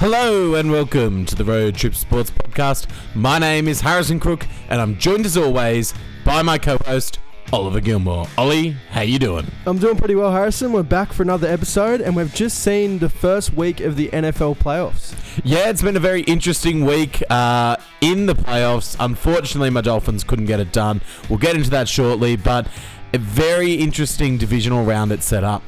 [0.00, 2.86] Hello and welcome to the Road Trip Sports Podcast.
[3.14, 5.92] My name is Harrison Crook, and I'm joined as always
[6.24, 7.18] by my co-host
[7.52, 8.26] Oliver Gilmour.
[8.38, 9.46] Ollie, how you doing?
[9.66, 10.72] I'm doing pretty well, Harrison.
[10.72, 14.56] We're back for another episode, and we've just seen the first week of the NFL
[14.56, 15.14] playoffs.
[15.44, 18.96] Yeah, it's been a very interesting week uh, in the playoffs.
[19.00, 21.02] Unfortunately, my Dolphins couldn't get it done.
[21.28, 22.66] We'll get into that shortly, but
[23.12, 25.62] a very interesting divisional round it's set up.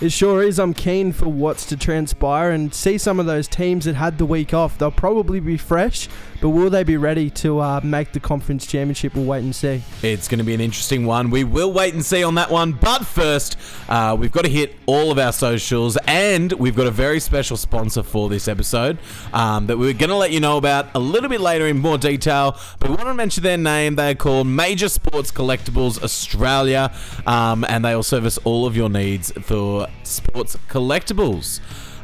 [0.00, 0.58] It sure is.
[0.58, 4.24] I'm keen for what's to transpire and see some of those teams that had the
[4.24, 4.78] week off.
[4.78, 6.08] They'll probably be fresh,
[6.40, 9.14] but will they be ready to uh, make the conference championship?
[9.14, 9.82] We'll wait and see.
[10.02, 11.28] It's going to be an interesting one.
[11.28, 12.72] We will wait and see on that one.
[12.72, 13.58] But first,
[13.90, 17.58] uh, we've got to hit all of our socials, and we've got a very special
[17.58, 18.98] sponsor for this episode
[19.34, 21.98] um, that we're going to let you know about a little bit later in more
[21.98, 22.58] detail.
[22.78, 23.96] But we want to mention their name.
[23.96, 26.90] They are called Major Sports Collectibles Australia,
[27.26, 31.60] um, and they will service all of your needs for sports collectibles.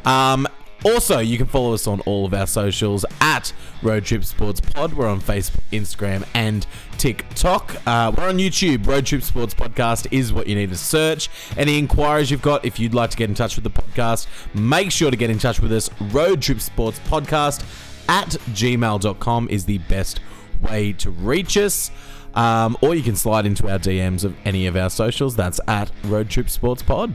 [0.07, 0.47] Um,
[0.85, 4.93] also, you can follow us on all of our socials at Road Trip Sports Pod.
[4.93, 6.67] We're on Facebook, Instagram, and
[6.99, 7.77] TikTok.
[7.87, 8.87] Uh, we're on YouTube.
[8.87, 11.29] Road Trip Sports Podcast is what you need to search.
[11.57, 14.93] Any inquiries you've got, if you'd like to get in touch with the podcast, make
[14.93, 15.91] sure to get in touch with us.
[16.13, 17.65] Road Trip Sports Podcast
[18.09, 20.21] at gmail.com is the best
[20.61, 21.91] way to reach us.
[22.35, 25.35] Um, or you can slide into our DMs of any of our socials.
[25.35, 27.15] That's at Road Trip Sports Pod.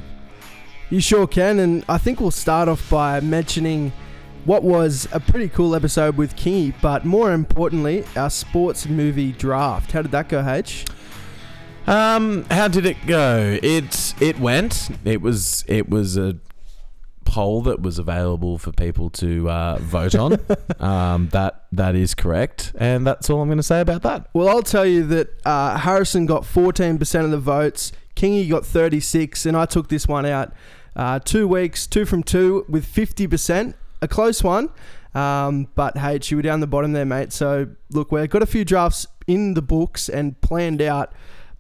[0.92, 3.94] You sure can, and I think we'll start off by mentioning
[4.44, 9.94] what was a pretty cool episode with Kingy, but more importantly, our sports movie draft.
[9.94, 10.84] How did that go, H?
[11.88, 13.58] Um, how did it go?
[13.64, 14.90] It it went.
[15.06, 16.36] It was it was a
[17.24, 20.40] poll that was available for people to uh, vote on.
[20.82, 24.28] um, that that is correct, and that's all I'm going to say about that.
[24.34, 29.46] Well, I'll tell you that uh, Harrison got 14% of the votes, Kingy got 36,
[29.46, 30.52] and I took this one out.
[30.96, 34.70] Uh, two weeks, two from two, with 50%, a close one.
[35.14, 37.34] Um, but hey, you were down the bottom there, mate.
[37.34, 41.12] So look, we've got a few drafts in the books and planned out,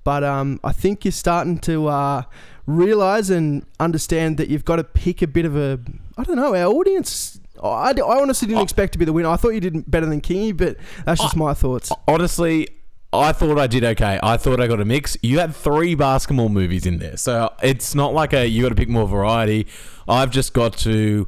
[0.03, 2.23] but um, I think you're starting to uh,
[2.65, 5.79] realize and understand that you've got to pick a bit of a.
[6.17, 6.55] I don't know.
[6.55, 7.39] Our audience.
[7.61, 8.63] I, I honestly didn't Oh.
[8.63, 9.29] expect to be the winner.
[9.29, 11.91] I thought you did better than Kingy, but that's just my thoughts.
[12.07, 12.67] Honestly,
[13.13, 14.19] I thought I did okay.
[14.23, 15.17] I thought I got a mix.
[15.22, 18.75] You had three basketball movies in there, so it's not like a you got to
[18.75, 19.67] pick more variety.
[20.07, 21.27] I've just got to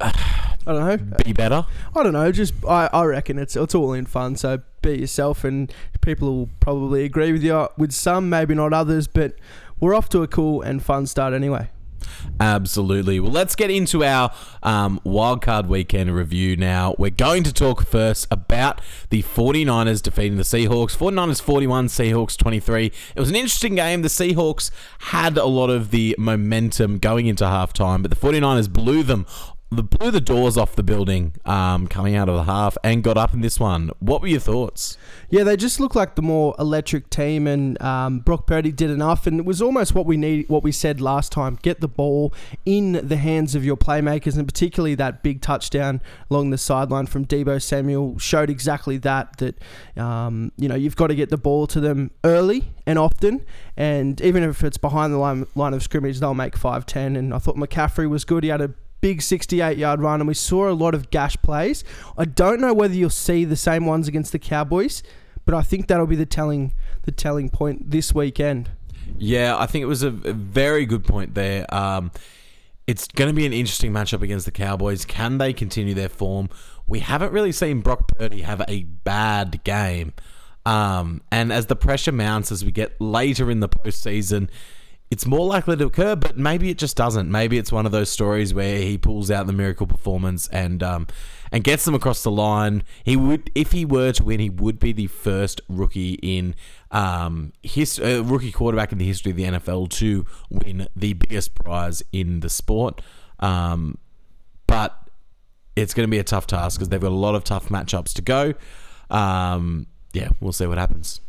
[0.00, 0.12] I
[0.64, 1.16] don't know.
[1.24, 1.66] be better.
[1.96, 2.30] I don't know.
[2.30, 4.36] Just I, I reckon it's it's all in fun.
[4.36, 7.68] So be yourself, and people will probably agree with you.
[7.76, 9.34] With some, maybe not others, but
[9.80, 11.70] we're off to a cool and fun start anyway.
[12.40, 13.20] Absolutely.
[13.20, 14.32] Well, let's get into our
[14.62, 16.94] um, wildcard weekend review now.
[16.98, 18.80] We're going to talk first about
[19.10, 20.96] the 49ers defeating the Seahawks.
[20.96, 22.86] 49ers 41, Seahawks 23.
[22.86, 24.02] It was an interesting game.
[24.02, 24.70] The Seahawks
[25.00, 29.26] had a lot of the momentum going into halftime, but the 49ers blew them.
[29.70, 33.34] Blew the doors off the building um, coming out of the half and got up
[33.34, 33.90] in this one.
[33.98, 34.96] What were your thoughts?
[35.28, 39.26] Yeah, they just looked like the more electric team, and um, Brock Purdy did enough,
[39.26, 42.32] and it was almost what we need, what we said last time: get the ball
[42.64, 47.26] in the hands of your playmakers, and particularly that big touchdown along the sideline from
[47.26, 49.36] Deebo Samuel showed exactly that.
[49.36, 49.58] That
[50.02, 53.44] um, you know you've got to get the ball to them early and often,
[53.76, 57.16] and even if it's behind the line, line of scrimmage, they'll make five ten.
[57.16, 60.34] And I thought McCaffrey was good; he had a big 68 yard run, and we
[60.34, 61.84] saw a lot of gash plays.
[62.16, 65.02] I don't know whether you'll see the same ones against the Cowboys,
[65.44, 68.70] but I think that'll be the telling the telling point this weekend.
[69.16, 71.72] Yeah, I think it was a, very good point there.
[71.74, 72.12] Um,
[72.86, 75.04] it's going to be an interesting matchup against the Cowboys.
[75.04, 76.48] Can they continue their form?
[76.86, 80.12] We haven't really seen Brock Purdy have a bad game.
[80.64, 84.48] Um, and as the pressure mounts as we get later in the postseason,
[85.10, 87.30] it's more likely to occur, but maybe it just doesn't.
[87.30, 91.06] Maybe it's one of those stories where he pulls out the miracle performance and um,
[91.50, 92.82] and gets them across the line.
[93.04, 96.54] He would, if he were to win, he would be the first rookie in
[96.90, 101.54] um, his uh, rookie quarterback in the history of the NFL to win the biggest
[101.54, 103.00] prize in the sport.
[103.38, 103.96] Um,
[104.66, 105.08] but
[105.74, 108.12] it's going to be a tough task because they've got a lot of tough matchups
[108.14, 108.54] to go.
[109.10, 111.20] Um, yeah, we'll see what happens.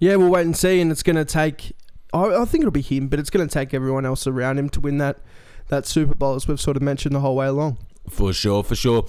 [0.00, 1.72] Yeah, we'll wait and see, and it's going to take.
[2.12, 4.68] I, I think it'll be him, but it's going to take everyone else around him
[4.70, 5.18] to win that
[5.68, 7.76] that Super Bowl, as we've sort of mentioned the whole way along.
[8.08, 9.06] For sure, for sure.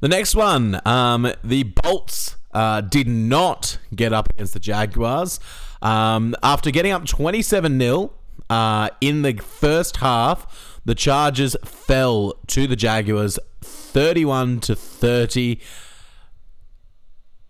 [0.00, 5.38] The next one, um, the Bolts uh, did not get up against the Jaguars.
[5.82, 8.12] Um, after getting up 27 0
[8.48, 15.60] uh, in the first half, the Chargers fell to the Jaguars 31 to 30.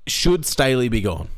[0.06, 1.28] Should Staley be gone?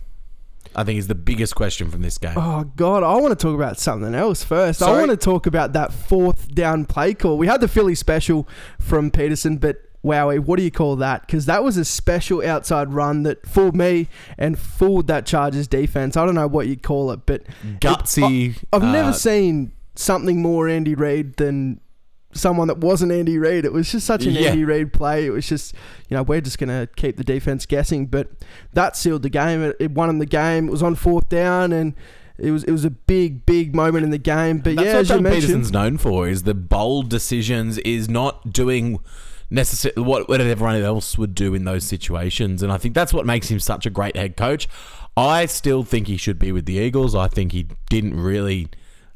[0.75, 2.35] I think is the biggest question from this game.
[2.37, 4.83] Oh God, I want to talk about something else first.
[4.83, 7.39] I want to talk about that fourth down play call.
[7.39, 8.49] We had the Philly special
[8.79, 11.27] from Pederson, but Wowie, what do you call that?
[11.27, 16.17] Because that was a special outside run that fooled me and fooled that Chargers defense.
[16.17, 17.45] I don't know what you'd call it, but
[17.81, 18.57] Gutsy.
[18.73, 21.81] I, have never uh, seen something more Andy Reid than
[22.33, 23.65] someone that wasn't Andy Reid.
[23.65, 24.51] It was just such an Yeah.
[24.51, 25.27] Andy Reid play.
[25.27, 25.75] It was just,
[26.09, 28.07] you know, we're just going to keep the defense guessing.
[28.07, 28.29] But
[28.73, 29.63] that sealed the game.
[29.63, 30.69] It, it won them the game.
[30.69, 31.95] It was on fourth down, and
[32.39, 34.59] it was it was a big, big moment in the game.
[34.59, 38.09] But That's yeah, what as you Doug Pederson's known for is the bold decisions, is
[38.09, 38.99] not doing
[39.51, 42.63] necessarily what, what everyone else would do in those situations.
[42.63, 44.69] And I think that's what makes him such a great head coach.
[45.15, 47.15] I still think he should be with the Eagles.
[47.15, 48.69] I think he didn't really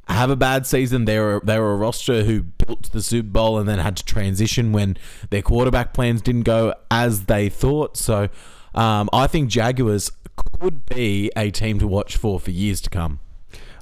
[0.08, 1.04] have a bad season.
[1.04, 4.04] They were they were a roster who built the Super Bowl and then had to
[4.04, 4.96] transition when
[5.30, 7.96] their quarterback plans didn't go as they thought.
[7.96, 8.28] So
[8.74, 13.20] um, I think Jaguars could be a team to watch for for years to come.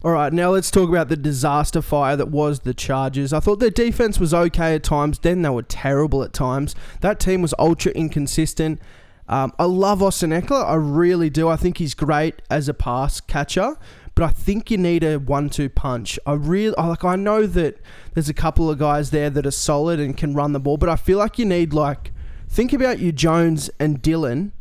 [0.04, 3.32] All right, now let's talk about the disaster fire that was the Chargers.
[3.32, 6.74] I thought their defense was okay at times, then they were terrible at times.
[7.00, 8.82] That team was ultra inconsistent.
[9.30, 11.48] Um, I love Austin Ekeler, I really do.
[11.48, 13.78] I think he's great as a pass catcher,
[14.14, 16.18] but I think you need a one-two punch.
[16.26, 17.04] I really like.
[17.04, 17.78] I know that
[18.14, 20.88] there's a couple of guys there that are solid and can run the ball, but
[20.88, 22.12] I feel like you need like
[22.48, 24.52] think about your Jones and Dillon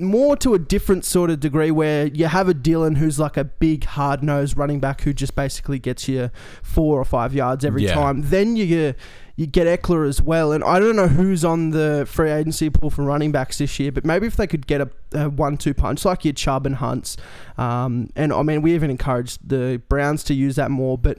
[0.00, 3.42] more to a different sort of degree where you have a Dillon who's like a
[3.42, 6.30] big hard nosed running back who just basically gets you
[6.62, 7.94] four or five yards every Yeah.
[7.94, 8.22] time.
[8.22, 8.94] Then you
[9.38, 12.90] you get Ekeler as well, and I don't know who's on the free agency pool
[12.90, 16.04] for running backs this year, but maybe if they could get a, a one-two punch
[16.04, 17.16] like your Chubb and Hunts,
[17.56, 21.18] um, and I mean we even encouraged the Browns to use that more, but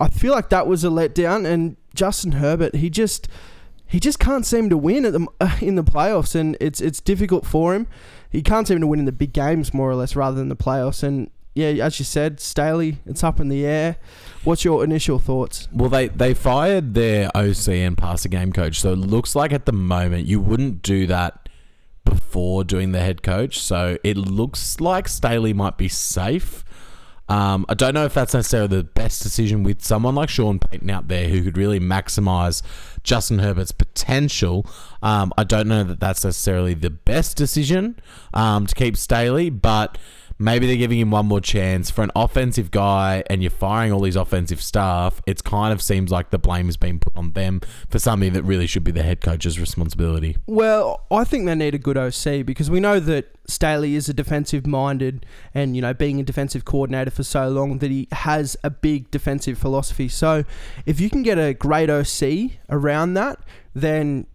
[0.00, 3.28] I feel like that was a letdown, and Justin Herbert he just
[3.86, 5.28] he just can't seem to win at the,
[5.60, 7.86] in the playoffs, and it's it's difficult for him.
[8.30, 10.56] He can't seem to win in the big games, more or less, rather than the
[10.56, 11.04] playoffs.
[11.04, 13.96] And yeah, as you said, Staley, it's up in the air.
[14.44, 15.68] What's your initial thoughts?
[15.72, 19.66] Well, they, they fired their OC and passer game coach, so it looks like at
[19.66, 21.48] the moment you wouldn't do that
[22.04, 23.58] before doing the head coach.
[23.58, 26.64] So it looks like Staley might be safe.
[27.28, 30.90] Um, I don't know if that's necessarily the best decision with someone like Sean Payton
[30.90, 32.60] out there who could really maximize
[33.04, 34.66] Justin Herbert's potential.
[35.00, 38.00] Um, I don't know that that's necessarily the best decision
[38.34, 39.96] um, to keep Staley, but
[40.40, 44.00] maybe they're giving him one more chance for an offensive guy and you're firing all
[44.00, 45.20] these offensive staff.
[45.26, 47.60] It kind of seems like the blame has been put on them
[47.90, 50.38] for something that really should be the head coach's responsibility.
[50.46, 54.14] Well, I think they need a good OC because we know that Staley is a
[54.14, 58.56] defensive minded and, you know, being a defensive coordinator for so long that he has
[58.64, 60.08] a big defensive philosophy.
[60.08, 60.44] So
[60.86, 63.40] if you can get a great OC around that,
[63.74, 64.26] then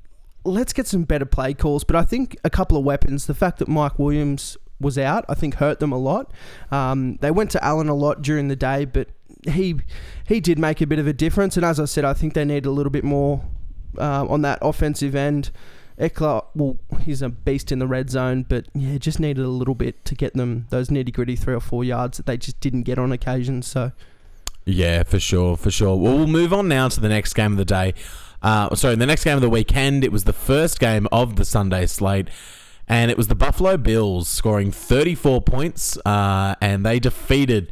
[0.43, 1.83] let's get some better play calls.
[1.83, 5.33] But I think a couple of weapons, the fact that Mike Williams was out, I
[5.33, 6.31] think hurt them a lot.
[6.71, 9.09] Um, they went to Allen a lot during the day, but
[9.43, 9.77] he
[10.27, 11.55] he did make a bit of a difference.
[11.55, 13.43] And as I said, I think they need a little bit more
[13.97, 15.51] uh, on that offensive end.
[15.99, 19.75] Ekeler, well, he's a beast in the red zone, but yeah, just needed a little
[19.75, 22.83] bit to get them those nitty gritty three or four yards that they just didn't
[22.83, 23.61] get on occasion.
[23.61, 23.93] So
[24.65, 25.95] Yeah, for sure, for sure.
[25.95, 27.93] Well, we'll move on now to the next game of the day.
[28.41, 30.03] Uh, sorry, the next game of the weekend.
[30.03, 32.29] It was the first game of the Sunday slate,
[32.87, 37.71] and it was the Buffalo Bills scoring 34 points, uh, and they defeated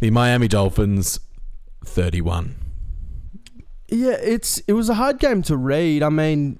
[0.00, 1.20] the Miami Dolphins
[1.84, 2.56] 31.
[3.88, 6.02] Yeah, it's it was a hard game to read.
[6.02, 6.58] I mean,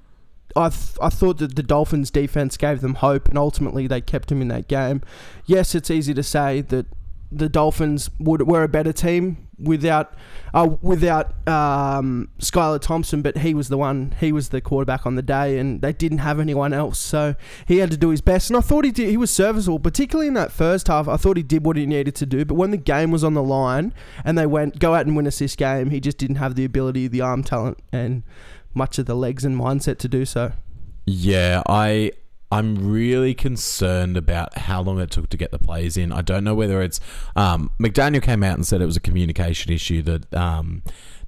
[0.55, 4.29] I th- I thought that the Dolphins defense gave them hope, and ultimately they kept
[4.29, 5.01] them in that game.
[5.45, 6.85] Yes, it's easy to say that
[7.31, 10.13] the Dolphins would were a better team without
[10.53, 14.15] uh, without um, Skylar Thompson, but he was the one.
[14.19, 17.35] He was the quarterback on the day, and they didn't have anyone else, so
[17.67, 18.49] he had to do his best.
[18.49, 19.09] And I thought he did.
[19.09, 21.07] He was serviceable, particularly in that first half.
[21.07, 23.33] I thought he did what he needed to do, but when the game was on
[23.33, 26.37] the line and they went go out and win us this game, he just didn't
[26.37, 28.23] have the ability, the arm talent, and
[28.73, 30.51] much of the legs and mindset to do so.
[31.05, 32.11] Yeah, I
[32.55, 36.13] I'm really concerned about how long it took to get the plays in.
[36.13, 37.01] I don't know whether it's
[37.35, 40.81] um, McDaniel came out and said it was a communication issue that um,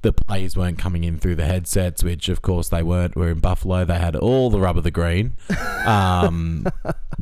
[0.04, 3.18] the plays weren't coming in through the headsets, which of course they weren't.
[3.18, 5.36] We're in Buffalo; they had all the rub of the green.
[5.88, 6.68] Um,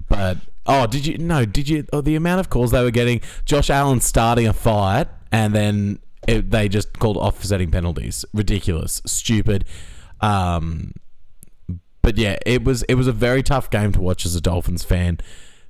[0.09, 1.45] but oh, did you no?
[1.45, 1.85] Did you?
[1.93, 3.21] Oh, the amount of calls they were getting.
[3.45, 8.25] Josh Allen starting a fight, and then it, they just called offsetting penalties.
[8.33, 9.65] Ridiculous, stupid.
[10.19, 10.93] Um,
[12.05, 14.83] but yeah, it was it was a very tough game to watch as a Dolphins
[14.83, 15.17] fan,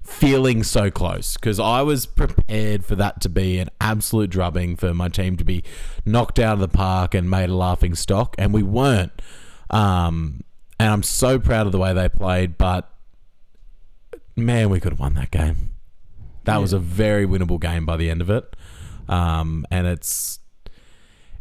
[0.04, 4.94] feeling so close because I was prepared for that to be an absolute drubbing for
[4.94, 5.64] my team to be
[6.06, 9.22] knocked out of the park and made a laughing stock, and we weren't.
[9.70, 10.42] Um,
[10.78, 12.92] and I'm so proud of the way they played, but
[14.36, 15.70] man, we could have won that game.
[16.44, 16.60] That Yeah.
[16.60, 18.56] was a very winnable game by the end of it,
[19.08, 20.40] um, and it's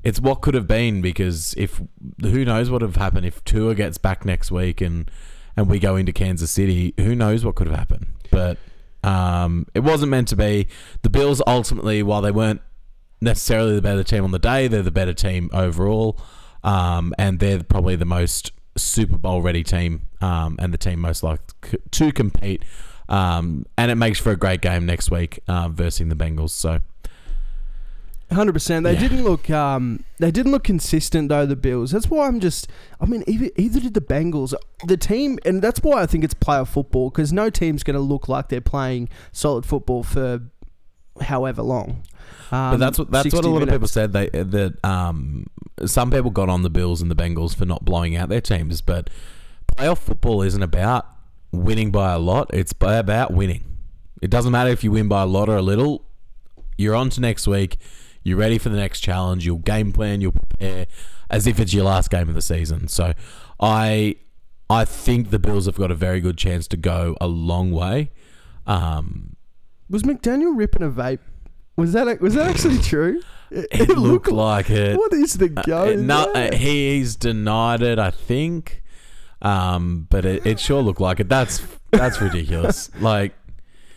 [0.05, 1.81] it's what could have been because if
[2.21, 5.11] who knows what would have happened if Tua gets back next week and
[5.57, 8.07] and we go into Kansas City, who knows what could have happened.
[8.31, 8.59] But
[9.03, 10.67] um, it wasn't meant to be.
[11.03, 12.61] The Bills ultimately, while they weren't
[13.21, 16.19] necessarily the better team on the day, they're the better team overall,
[16.65, 21.23] um, and they're probably the most Super Bowl ready team um, and the team most
[21.23, 22.65] likely to compete.
[23.09, 26.51] Um, and it makes for a great game next week uh, versus the Bengals.
[26.51, 26.81] So.
[28.35, 28.85] Hundred percent.
[28.85, 29.01] They Yeah.
[29.01, 29.49] didn't look.
[29.51, 31.47] Um, they didn't look consistent though.
[31.47, 31.91] The Bills.
[31.93, 32.69] That's why I'm just.
[33.01, 34.55] I mean, either, either did the Bengals.
[34.87, 38.01] The team, and that's why I think it's player football because no team's going to
[38.01, 40.41] look like they're playing solid football for
[41.21, 42.03] however long.
[42.51, 44.13] Um, But that's what that's what a 60 lot of people said.
[44.13, 45.47] They that um,
[45.87, 48.81] some people got on the Bills and the Bengals for not blowing out their teams,
[48.81, 49.11] but
[49.77, 51.07] playoff football isn't about
[51.53, 52.51] winning by a lot.
[52.53, 53.65] It's about winning.
[54.23, 56.05] It doesn't matter if you win by a lot or a little.
[56.77, 57.77] You're on to next week.
[58.25, 59.47] You're ready for the next challenge.
[59.47, 60.21] You'll game plan.
[60.21, 60.87] You'll prepare
[61.31, 62.89] as if it's your last game of the season.
[62.89, 63.13] So,
[63.61, 64.17] I
[64.69, 68.11] I think the Bills have got a very good chance to go a long way.
[68.67, 69.37] Um,
[69.91, 71.21] Was McDaniel ripping a vape?
[71.77, 73.23] Was that was that actually true?
[73.51, 74.97] It, it looked like it.
[74.97, 75.93] What is the go?
[75.93, 78.01] Uh, no, uh, he's denied it.
[78.01, 78.83] I think,
[79.43, 81.29] um, but it, it sure looked like it.
[81.29, 81.63] That's
[81.93, 82.91] that's ridiculous.
[83.01, 83.33] like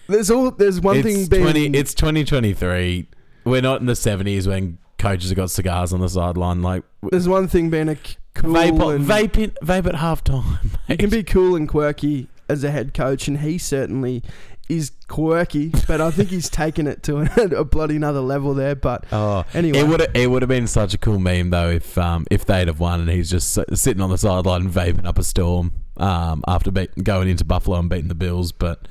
[0.07, 1.41] there's all there's one thing being.
[1.41, 1.65] twenty.
[1.67, 3.07] It's twenty twenty three.
[3.47, 6.61] We're not in the seventies when coaches have got cigars on the sideline.
[6.61, 10.57] Like there's one thing being a c- cool vape, and, vape, in, vape at halftime.
[10.87, 14.23] You can be cool and quirky as a head coach, and he certainly
[14.69, 15.71] is quirky.
[15.87, 18.75] But I think he's taken it to a, a bloody another level there.
[18.75, 21.97] But Oh, anyway, it would it would have been such a cool meme though if
[21.97, 25.17] um if they'd have won and he's just sitting on the sideline and vaping up
[25.19, 28.87] a storm um after beat, going into Buffalo and beating the Bills, but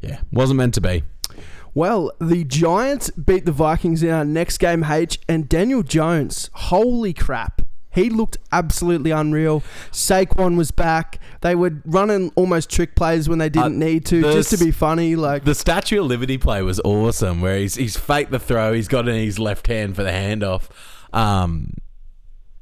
[0.00, 1.02] yeah, wasn't meant to be.
[1.74, 4.84] Well, the Giants beat the Vikings in our next game.
[4.84, 6.50] H and Daniel Jones.
[6.54, 7.62] Holy crap!
[7.92, 9.62] He looked absolutely unreal.
[9.92, 11.20] Saquon was back.
[11.42, 14.56] They were running almost trick plays when they didn't Uh, need to, the just to
[14.56, 15.14] be funny.
[15.14, 18.88] Like The Statue of Liberty play was awesome, where he's he's faked the throw, he's
[18.88, 20.68] got it in his left hand for the handoff.
[21.12, 21.74] Um,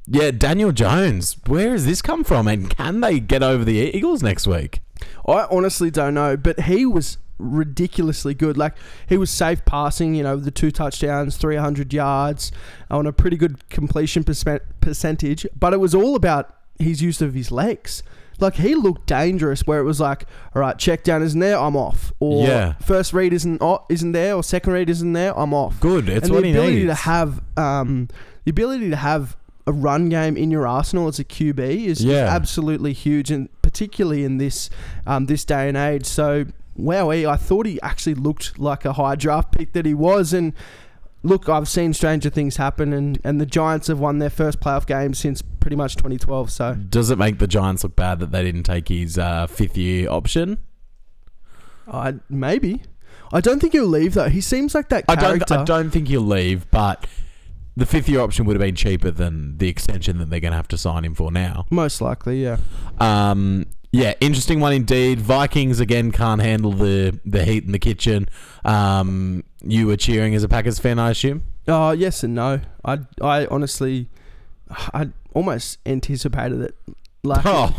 [0.05, 4.21] yeah, Daniel Jones, where has this come from, and can they get over the Eagles
[4.21, 4.81] next week?
[5.27, 8.57] I honestly don't know, but he was ridiculously good.
[8.57, 8.73] Like
[9.07, 12.51] he was safe passing, you know, the two touchdowns, 300 yards
[12.91, 17.51] on a pretty good completion percentage, but it was all about his use of his
[17.51, 18.03] legs.
[18.39, 21.75] Like he looked dangerous where it was like, all right, check down isn't there, I'm
[21.75, 22.11] off.
[22.19, 22.73] Or Yeah.
[22.81, 25.79] first read isn't isn't there or second read isn't there, I'm off.
[25.79, 26.89] Good, it's and what the he ability needs.
[26.89, 28.07] to have um,
[28.43, 32.05] the ability to have a run game in your arsenal as a QB is, is
[32.05, 32.25] Yeah.
[32.27, 34.69] absolutely huge, and particularly in this
[35.07, 36.05] um, this day and age.
[36.05, 40.31] So, wow, I thought he actually looked like a high draft pick that he was,
[40.31, 40.53] and
[41.23, 44.85] look, I've seen stranger things happen, and, and the Giants have won their first playoff
[44.85, 46.51] game since pretty much 2012.
[46.51, 49.75] So, Does it make the Giants look bad that they didn't take his uh, fifth
[49.77, 50.59] year option?
[51.91, 52.83] I maybe.
[53.33, 54.29] I don't think he'll leave though.
[54.29, 55.45] He seems like that I character.
[55.55, 55.61] don't.
[55.61, 57.07] I don't think he'll leave, but
[57.75, 60.57] the fifth year option would have been cheaper than the extension that they're going to
[60.57, 61.65] have to sign him for now.
[61.69, 62.57] Most likely, yeah.
[62.99, 65.19] Um, yeah, interesting one indeed.
[65.19, 68.27] Vikings again can't handle the the heat in the kitchen.
[68.65, 71.43] Um, you were cheering as a Packers fan, I assume.
[71.67, 72.59] Oh, yes and no.
[72.83, 74.09] I, I honestly,
[74.93, 76.75] I almost anticipated it.
[77.23, 77.73] Like, Oh,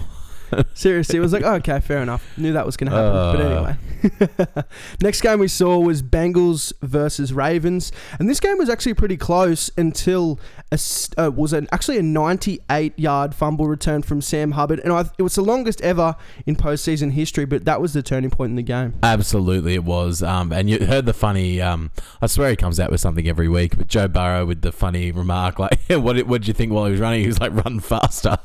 [0.74, 2.24] seriously, it was like, oh, okay, fair enough.
[2.36, 3.12] Knew that was going to happen.
[3.12, 4.44] but Uh.
[4.48, 4.64] anyway,
[5.02, 9.70] next game we saw was Bengals versus Ravens, and this game was actually pretty close
[9.76, 10.38] until
[10.72, 10.78] a,
[11.18, 15.22] uh, was an actually a 98 yard fumble return from Sam Hubbard, and I, it
[15.22, 17.44] was the longest ever in postseason history.
[17.44, 18.94] But that was the turning point in the game.
[19.02, 20.22] absolutely, it was.
[20.22, 21.60] Um, and you heard the funny.
[21.60, 23.76] Um, I swear he comes out with something every week.
[23.76, 26.84] But Joe Burrow with the funny remark, like, "What did, what did you think while
[26.86, 28.36] he was running?" He was like, "Run faster."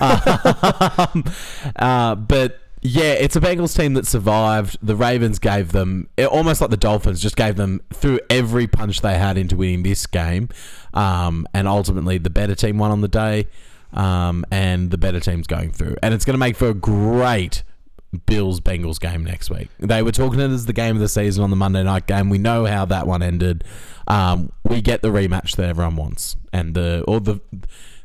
[0.00, 1.24] um,
[1.76, 4.78] uh, but yeah, it's a Bengals team that survived.
[4.82, 9.00] The Ravens gave them it, almost like the Dolphins, just gave them through every punch
[9.00, 10.48] they had into winning this game,
[10.94, 13.48] um, and ultimately the better team won on the day,
[13.92, 17.62] um, and the better team's going through, and it's going to make for a great
[18.26, 19.68] Bills Bengals game next week.
[19.78, 22.30] They were talking it as the game of the season on the Monday night game.
[22.30, 23.64] We know how that one ended.
[24.06, 27.40] Um, we get the rematch that everyone wants, and the or the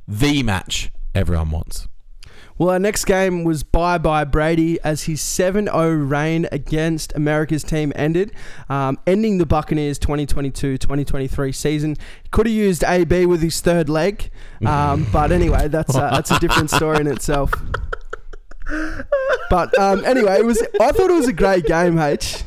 [0.08, 1.88] the match everyone wants.
[2.62, 7.64] Well, our next game was bye bye Brady as his 7 0 reign against America's
[7.64, 8.34] team ended,
[8.70, 11.96] um, ending the Buccaneers 2022 2023 season.
[12.22, 14.30] He Could have used AB with his third leg,
[14.64, 17.52] um, but anyway, that's, uh, that's a different story in itself.
[19.50, 20.62] But um, anyway, it was.
[20.80, 22.44] I thought it was a great game, H.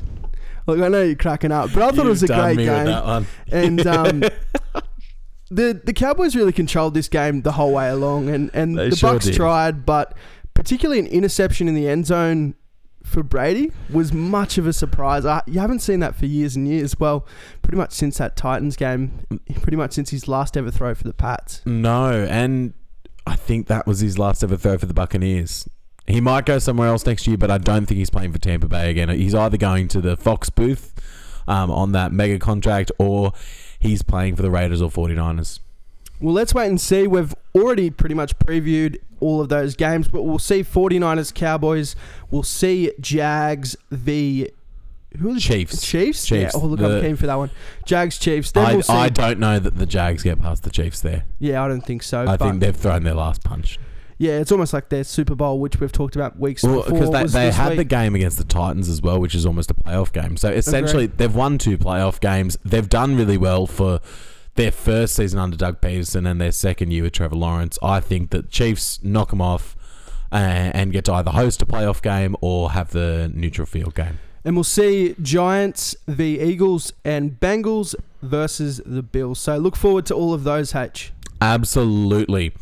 [0.69, 2.85] Look, I know you're cracking up, but I thought it was a You've great game
[2.85, 3.27] that one.
[3.51, 4.23] and um,
[5.55, 8.97] the the Cowboys really controlled this game the whole way along, and and They the
[8.97, 9.35] sure Bucks did.
[9.35, 10.17] tried, but
[10.55, 12.55] particularly an interception in the end zone
[13.05, 15.27] for Brady was much of a surprise.
[15.27, 16.99] I, you haven't seen that for years and years.
[16.99, 17.27] Well,
[17.63, 19.27] pretty much since that Titans game,
[19.63, 21.61] pretty much since his last ever throw for the Pats.
[21.67, 22.73] No, and
[23.27, 25.69] I think that was his last ever throw for the Buccaneers.
[26.07, 28.69] He might go somewhere else next year, but I don't think he's playing for Tampa
[28.69, 29.09] Bay again.
[29.11, 30.93] He's either going to the Fox booth
[31.47, 33.33] um, on that mega contract or
[33.85, 35.61] he's playing for the Raiders or 49ers.
[36.21, 37.07] Well, let's wait and see.
[37.07, 41.95] We've already pretty much previewed all of those games, but we'll see 49ers, Cowboys.
[42.31, 44.49] We'll see Jags v.
[45.19, 45.81] Who are the Chiefs.
[45.83, 46.27] Chiefs?
[46.27, 46.55] Chiefs.
[46.55, 47.51] Yeah, oh, look, The- I'm keen for that one.
[47.85, 48.51] Jags, Chiefs.
[48.53, 48.93] Then I, we'll see.
[48.93, 51.25] I don't know that the Jags get past the Chiefs there.
[51.39, 52.27] yeah, I don't think so.
[52.27, 53.79] I think they've thrown their last punch.
[54.25, 56.99] Yeah, it's almost like their Super Bowl, which we've talked about weeks Well, before.
[56.99, 59.75] because they, they had the game against the Titans as well, which is almost a
[59.75, 60.39] playoff game.
[60.39, 62.57] So essentially, they've won two playoff games.
[62.65, 64.01] They've done really well for
[64.55, 67.79] their first season under Doug Pederson and their second year with Trevor Lawrence.
[67.83, 69.77] I think that Chiefs knock them off
[70.33, 74.21] and, and get to either host a playoff game or have the neutral field game.
[74.43, 79.39] And we'll see Giants v Eagles and Bengals versus the Bills.
[79.39, 81.13] So look forward to all of those, H.
[81.43, 82.55] Absolutely.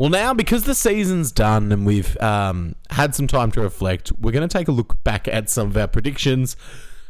[0.00, 4.32] Well, now because the season's done and we've um, had some time to reflect, we're
[4.32, 6.56] going to take a look back at some of our predictions,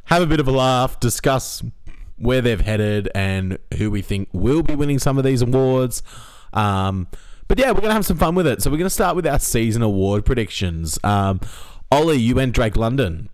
[0.06, 1.62] have a bit of a laugh, discuss
[2.16, 6.02] where they've headed and who we think will be winning some of these awards.
[6.52, 7.06] Um,
[7.46, 8.60] but yeah, we're going to have some fun with it.
[8.60, 10.98] So we're going to start with our season award predictions.
[11.04, 11.38] Um,
[11.92, 13.28] Ollie, you went Drake London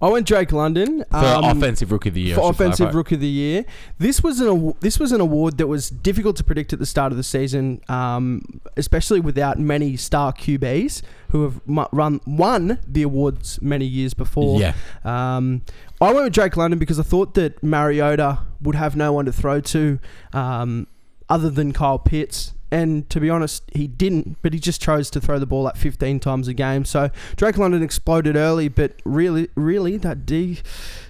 [0.00, 2.34] I went Drake London for um, offensive rookie of the year.
[2.36, 3.64] For offensive rookie of the year.
[3.98, 6.86] This was an aw- this was an award that was difficult to predict at the
[6.86, 8.42] start of the season, um,
[8.76, 14.60] especially without many star QBs who have mu- run won the awards many years before.
[14.60, 14.74] Yeah.
[15.04, 15.62] Um,
[16.00, 19.32] I went with Drake London because I thought that Mariota would have no one to
[19.32, 19.98] throw to
[20.32, 20.86] um,
[21.28, 22.52] other than Kyle Pitts.
[22.74, 25.76] And to be honest, he didn't, but he just chose to throw the ball like
[25.76, 26.84] 15 times a game.
[26.84, 30.58] So Drake London exploded early, but really, really, that D,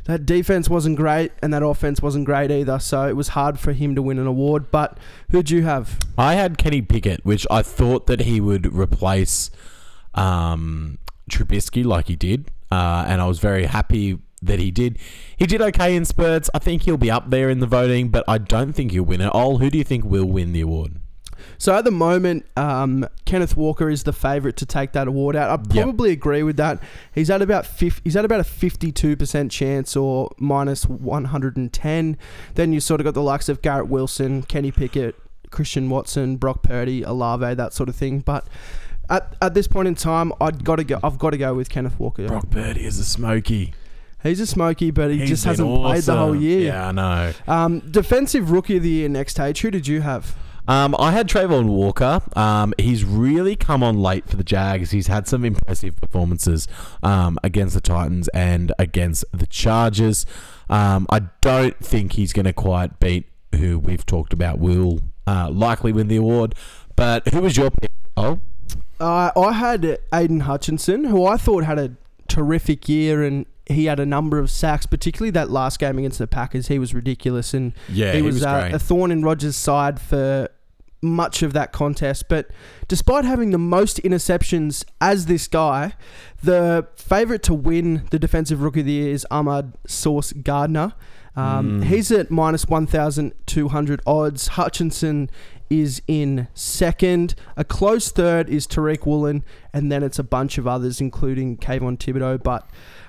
[0.05, 2.79] that defense wasn't great, and that offense wasn't great either.
[2.79, 4.70] So it was hard for him to win an award.
[4.70, 4.98] But
[5.31, 5.98] who'd you have?
[6.18, 9.50] I had Kenny Pickett, which I thought that he would replace
[10.12, 10.98] um,
[11.31, 14.98] Trubisky like he did, uh, and I was very happy that he did.
[15.38, 16.50] He did okay in spurts.
[16.53, 19.22] I think he'll be up there in the voting, but I don't think he'll win
[19.22, 19.31] it.
[19.33, 21.00] Ol, who do you think will win the award?
[21.59, 25.50] So at the moment, um, Kenneth Walker is the favourite to take that award out.
[25.50, 25.83] I Yep.
[25.85, 26.83] probably agree with that.
[27.14, 31.57] He's at about 50, he's at about a fifty-two percent chance, or minus one hundred
[31.57, 32.16] and ten.
[32.54, 35.14] Then you sort of got the likes of Garrett Wilson, Kenny Pickett,
[35.50, 38.20] Christian Watson, Brock Purdy, Olave, that sort of thing.
[38.20, 38.46] But
[39.09, 40.98] at, at this point in time, I'd got to go.
[41.02, 42.26] I've got to go with Kenneth Walker.
[42.26, 43.74] Brock Purdy is a smoky.
[44.22, 46.61] He's a smoky, but he He's just hasn't played the whole year.
[46.68, 47.33] Yeah, I know.
[47.46, 49.61] Um, defensive rookie of the year next, H.
[49.61, 50.35] Who did you have?
[50.66, 52.22] Um, I had Travon Walker.
[52.35, 54.92] Um, he's really come on late for the Jags.
[54.92, 56.66] He's had some impressive performances
[57.03, 60.24] um, against the Titans and against the Chargers.
[60.70, 65.50] Um, I don't think he's going to quite beat who we've talked about will uh,
[65.50, 66.55] likely win the award.
[66.96, 67.92] But who was your pick?
[68.16, 68.40] Oh,
[68.98, 71.92] Uh, I had Aidan Hutchinson, who I thought had a
[72.29, 76.27] terrific year, and he had a number of sacks, particularly that last game against the
[76.27, 76.68] Packers.
[76.68, 80.00] He was ridiculous, and yeah, he, he was, was uh, a thorn in Rodgers' side
[80.00, 80.48] for
[81.00, 82.29] much of that contest.
[82.29, 82.50] But
[82.88, 85.92] despite having the most interceptions as this guy,
[86.42, 90.94] the favourite to win the Defensive Rookie of the Year is Ahmad Sauce Gardner.
[91.37, 91.85] Um, Mm.
[91.85, 94.48] He's at minus 1,200 odds.
[94.48, 95.31] Hutchinson
[95.68, 97.35] is in second.
[97.57, 101.98] A close third is Tariq Woolen, and then it's a bunch of others, including Kayvon
[101.98, 102.42] Thibodeaux.
[102.42, 102.68] But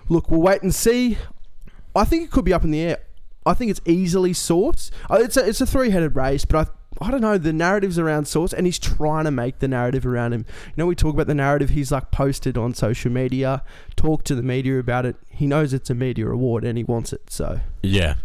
[0.09, 1.17] look, we'll wait and see.
[1.95, 2.99] I think it could be up in the air.
[3.45, 4.91] I think it's easily Sauce.
[5.09, 7.99] Uh, It's a, it's a three headed race, but I I don't know the narratives
[7.99, 10.45] around Sauce, and he's trying to make the narrative around him.
[10.67, 11.71] You know, we talk about the narrative.
[11.71, 13.63] He's like posted on social media,
[13.97, 15.17] talk to the media about it.
[15.27, 17.29] He knows it's a media award, and he wants it.
[17.29, 18.15] So Yeah.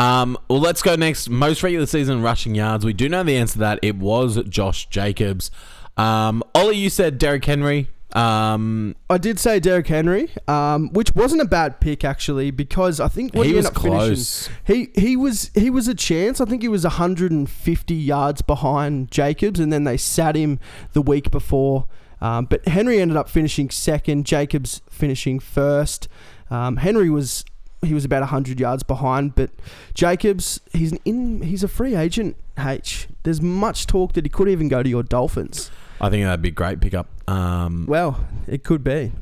[0.00, 1.30] Um, well, let's go next.
[1.30, 2.84] Most regular season rushing yards.
[2.84, 3.78] We do know the answer to that.
[3.80, 5.52] It was Josh Jacobs.
[5.96, 7.90] Um, Ollie, you said Derrick Henry.
[8.14, 13.08] Um, I did say Derrick Henry, um, which wasn't a bad pick actually, because I
[13.08, 13.90] think what he he, was up finishing.
[13.90, 14.48] close.
[14.64, 16.40] He he was he was a chance.
[16.40, 20.60] I think he was 150 yards behind Jacobs, and then they sat him
[20.92, 21.86] the week before.
[22.20, 24.26] Um, but Henry ended up finishing second.
[24.26, 26.06] Jacobs finishing first.
[26.50, 27.44] Um, Henry was
[27.82, 29.50] he was about 100 yards behind, but
[29.92, 32.36] Jacobs he's an in he's a free agent.
[32.56, 33.08] H.
[33.24, 35.72] There's much talk that he could even go to your Dolphins.
[36.04, 37.06] I think that'd be a great pickup.
[37.28, 39.12] Um, Well, it could be.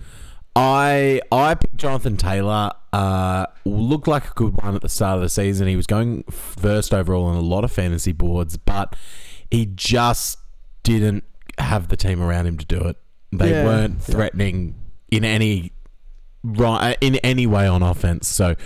[0.54, 2.72] I I picked Jonathan Taylor.
[2.92, 5.66] uh, looked like a good one at the start of the season.
[5.66, 8.94] He was going first overall on a lot of fantasy boards, but
[9.50, 10.36] he just
[10.82, 11.24] didn't
[11.58, 12.96] have the team around him to do it.
[13.30, 14.14] They Yeah, weren't yeah.
[14.14, 14.74] threatening
[15.10, 15.72] in any
[16.44, 18.28] right in any way on offense.
[18.28, 18.56] So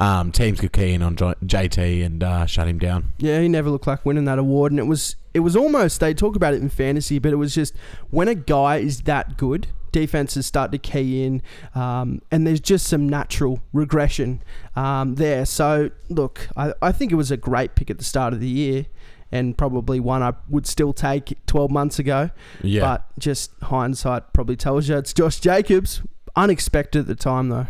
[0.00, 3.12] um, teams could key in on JT and uh, shut him down.
[3.18, 6.14] Yeah, he never looked like winning that award, and it was it was almost they
[6.14, 7.74] talk about it in fantasy, but it was just
[8.08, 11.42] when a guy is that good, defenses start to key in,
[11.74, 14.42] um, and there's just some natural regression
[14.76, 15.44] um, there.
[15.44, 18.48] So look, I, I think it was a great pick at the start of the
[18.48, 18.86] year,
[19.30, 22.30] and probably one I would still take 12 months ago.
[22.62, 22.80] Yeah.
[22.80, 26.00] But just hindsight probably tells you it's Josh Jacobs.
[26.34, 27.66] Unexpected at the time though.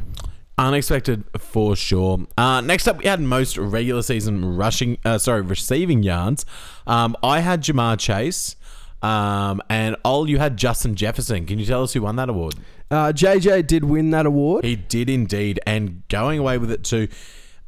[0.58, 2.26] Unexpected for sure.
[2.38, 6.46] Uh, next up, we had most regular season rushing, uh, sorry, receiving yards.
[6.86, 8.56] Um, I had Ja'Marr Chase,
[9.02, 11.44] um, and Ol, you had Justin Jefferson.
[11.44, 12.54] Can you tell us who won that award?
[12.90, 14.64] Uh, JJ did win that award.
[14.64, 17.08] He did indeed, and going away with it too.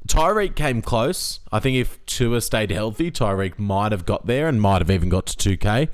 [0.06, 1.40] Tyreek came close.
[1.52, 5.10] I think if Tua stayed healthy, Tyreek might have got there and might have even
[5.10, 5.88] got to 2K.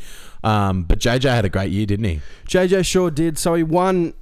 [0.45, 2.21] Um, but JJ had a great year, didn't he?
[2.47, 3.39] JJ sure did.
[3.39, 4.15] So he won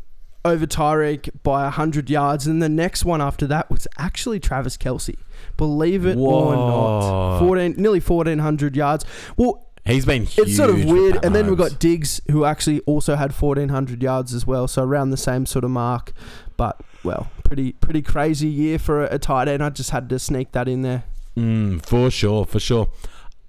[0.45, 2.47] over Tyreek by 100 yards.
[2.47, 5.17] And the next one after that was actually Travis Kelce.
[5.57, 7.39] Believe it or not.
[7.41, 9.05] 14, nearly 1,400 yards.
[9.37, 10.49] Well, He's been huge.
[10.49, 11.25] it's sort of weird.
[11.25, 14.69] And then we've got Diggs, who actually also had 1,400 yards as well.
[14.69, 16.13] So around the same sort of mark.
[16.57, 19.63] But, well, pretty pretty crazy year for a, a tight end.
[19.63, 21.03] I just had to sneak that in there.
[21.37, 22.91] Mm, for sure, for sure.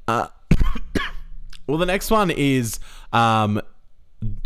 [0.08, 0.28] Uh,
[1.68, 2.80] well, the next one is
[3.12, 3.62] um,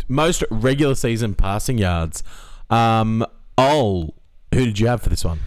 [0.08, 2.22] most regular season passing yards.
[2.70, 3.24] Um,
[3.56, 4.14] Ol,
[4.52, 5.40] who did you have for this one?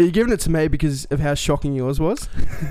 [0.00, 2.28] Are you giving it to me because of how shocking yours was?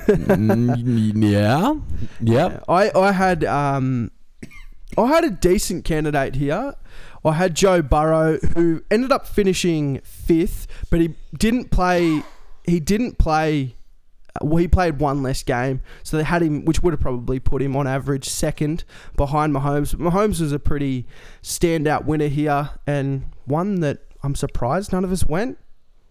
[0.07, 1.73] Mm, yeah,
[2.19, 2.65] yep.
[2.67, 4.11] I I had um,
[4.97, 6.75] I had a decent candidate here.
[7.25, 12.23] I had Joe Burrow, who ended up finishing fifth, but he didn't play.
[12.65, 13.75] He didn't play.
[14.41, 17.61] Well, he played one less game, so they had him, which would have probably put
[17.61, 18.83] him on average second
[19.15, 19.93] behind Mahomes.
[19.95, 21.05] Mahomes was a pretty
[21.43, 25.59] standout winner here, and one that I'm surprised none of us went.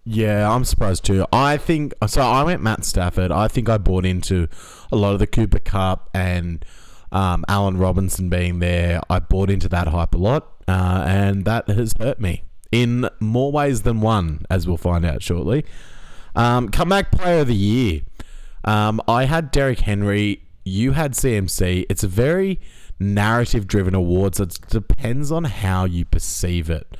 [0.04, 1.26] Yeah, I'm surprised too.
[1.32, 2.22] I think so.
[2.22, 3.30] I went Matt Stafford.
[3.30, 4.48] I think I bought into
[4.90, 6.64] a lot of the Cooper Kupp and
[7.12, 9.00] um, Allen Robinson being there.
[9.08, 13.52] I bought into that hype a lot, uh, and that has hurt me in more
[13.52, 15.64] ways than one, as we'll find out shortly.
[16.34, 18.02] Um, comeback player of the year.
[18.64, 20.42] Um, I had Derrick Henry.
[20.64, 21.86] You had CMC.
[21.90, 22.60] It's a very
[22.98, 26.96] narrative-driven award, so it depends on how you perceive it.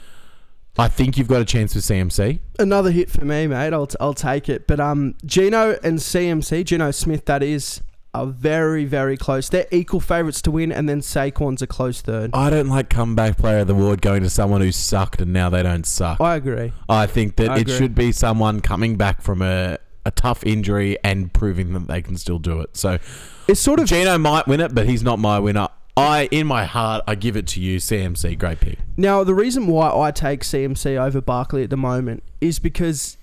[0.79, 2.41] I think you've got a chance with CMC.
[2.59, 3.75] Another hit for me, mate.
[3.75, 4.67] I'll, I'll take it.
[4.67, 7.83] But um, Geno and CMC, Geno Smith, that is,
[8.15, 9.49] are very, very close.
[9.49, 12.31] They're equal favourites to win, and then Saquon's a close third.
[12.35, 15.49] I don't like comeback player of the award going to someone who sucked and now
[15.49, 16.21] they don't suck.
[16.21, 16.73] I agree.
[16.89, 17.77] I think that I it agree.
[17.79, 22.17] should be someone coming back from a, a tough injury and proving that they can
[22.19, 22.77] still do it.
[22.77, 22.99] So
[23.49, 25.69] It's sort of Geno might win it, but he's not my winner.
[25.97, 28.39] I, in my heart, I give it to you, CMC.
[28.39, 28.79] Great pick.
[28.97, 33.17] now the reason why I take CMC over Barkley at the moment is because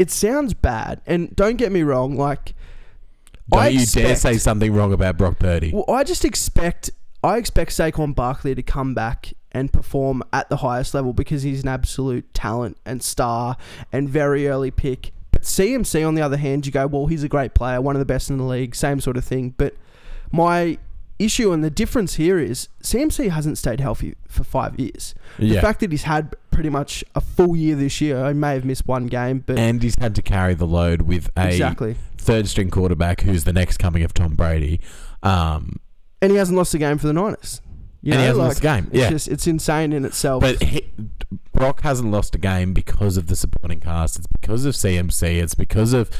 [0.00, 2.54] it sounds bad, and don't get me wrong, like
[3.50, 5.72] Don't I you dare expect- say something wrong about Brock Purdy.
[5.72, 6.90] Well, I just expect
[7.24, 11.62] I expect Saquon Barkley to come back and perform at the highest level because he's
[11.62, 13.56] an absolute talent and star
[13.92, 15.12] and very early pick.
[15.32, 18.00] But CMC on the other hand, you go, well, he's a great player, one of
[18.00, 19.54] the best in the league, same sort of thing.
[19.56, 19.74] But
[20.30, 20.78] my
[21.18, 25.14] issue and the difference here is CMC hasn't stayed healthy for five years.
[25.38, 25.60] The Yeah.
[25.60, 28.86] fact that he's had pretty much a full year this year, I may have missed
[28.86, 31.96] one game, but and he's had to carry the load with a exactly.
[32.16, 34.80] third string quarterback who's the next coming of Tom Brady.
[35.22, 35.80] Um,
[36.20, 37.60] And he hasn't lost a game for the Niners.
[38.02, 38.86] You and he hasn't like, lost a game.
[38.92, 39.10] It's Yeah.
[39.10, 40.40] just it's insane in itself.
[40.40, 40.84] But he,
[41.52, 44.16] Brock hasn't lost a game because of the supporting cast.
[44.18, 45.40] It's because of CMC.
[45.42, 46.10] It's because of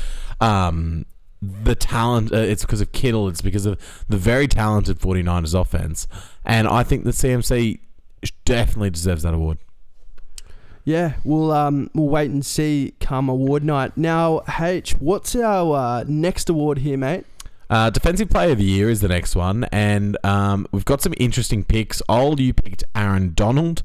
[0.41, 1.05] um,
[1.41, 2.33] the talent.
[2.33, 3.29] Uh, it's because of Kittle.
[3.29, 6.07] It's because of the very talented 49ers offense.
[6.45, 7.81] And I think the CMC
[8.45, 9.59] definitely deserves that award.
[10.85, 13.99] Yeah, we'll um we'll wait and see come award night.
[13.99, 17.27] Now, H, what's our uh, next award here, mate?
[17.71, 19.65] Uh, Defensive Player of the Year is the next one.
[19.65, 22.01] And um, we've got some interesting picks.
[22.09, 23.83] Old, you picked Aaron Donald,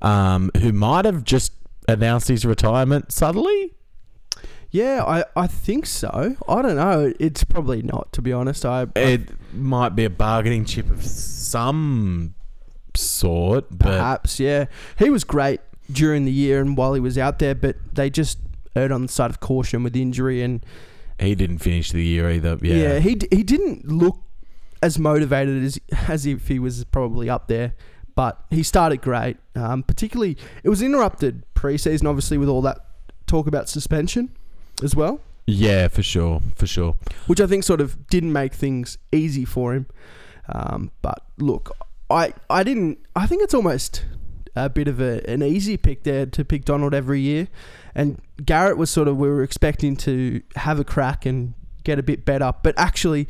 [0.00, 1.52] um, who might have just
[1.88, 3.74] announced his retirement subtly.
[4.74, 6.34] Yeah, I, I think so.
[6.48, 7.12] I don't know.
[7.20, 8.66] It's probably not, to be honest.
[8.66, 12.34] I, I It might be a bargaining chip of some
[12.96, 14.64] sort, but perhaps yeah.
[14.98, 15.60] He was great
[15.92, 18.38] during the year and while he was out there, but they just
[18.74, 20.66] erred on the side of caution with injury and
[21.20, 22.58] he didn't finish the year either.
[22.60, 24.18] Yeah, yeah, he d- he didn't look
[24.82, 27.74] as motivated as as if he was probably up there.
[28.16, 29.36] But he started great.
[29.54, 32.78] Um, particularly, it was interrupted preseason, obviously, with all that
[33.28, 34.36] talk about suspension
[34.82, 36.96] as well, Yeah, for sure, for sure.
[37.26, 39.86] which I think sort of didn't make things easy for him.
[40.48, 41.70] Um, but look,
[42.10, 42.98] I I didn't.
[43.16, 44.04] I think it's almost
[44.56, 47.48] a bit of a, an easy pick there to pick Donald every year,
[47.94, 52.02] and Garrett was sort of we were expecting to have a crack and get a
[52.02, 53.28] bit better, but actually.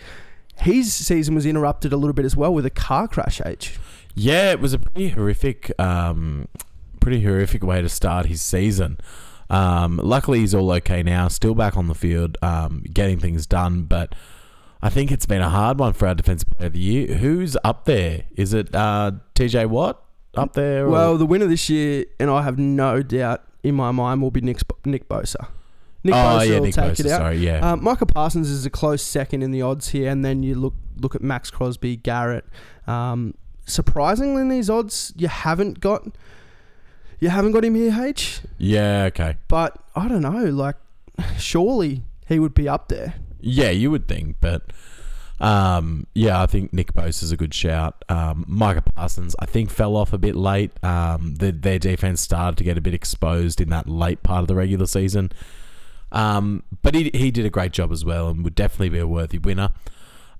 [0.59, 3.41] His season was interrupted a little bit as well with a car crash.
[3.45, 3.77] H.
[4.15, 6.47] Yeah, it was a pretty horrific, um,
[7.01, 8.99] pretty horrific way to start his season.
[9.51, 13.83] Um, luckily, he's all okay now, still back on the field, um, getting things done.
[13.83, 14.15] But
[14.83, 17.15] I think it's been a hard one for our defensive player of the year.
[17.17, 18.25] Who's up there?
[18.37, 20.03] Is it uh, TJ Watt
[20.35, 20.87] up there?
[20.87, 24.31] or- Well, the winner this year, and I have no doubt in my mind, will
[24.31, 25.49] be Nick, Nick Bosa.
[26.03, 27.19] Nick oh Bosa yeah, will Nick take Bosa, it out.
[27.19, 27.75] Sorry, yeah.
[27.77, 31.15] Micah Parsons is a close second in the odds here, and then you look look
[31.15, 32.45] at Maxx Crosby, Garrett.
[32.87, 36.07] Um, surprisingly, in these odds, you haven't got
[37.25, 38.43] you haven't got him here, H.
[38.59, 39.37] yeah, okay.
[39.49, 40.77] But I don't know, like
[41.39, 43.15] surely he would be up there.
[43.41, 44.63] Yeah, you would think, but
[45.41, 48.05] um, yeah, I think Nick Bosa is a good shout.
[48.11, 50.73] Um, Micah Parsons, I think, fell off a bit late.
[50.85, 54.49] Um, the, their defense started to get a bit exposed in that late part of
[54.49, 55.33] the regular season.
[56.13, 59.07] Um, but he, he did a great job as well and would definitely be a
[59.07, 59.73] worthy winner.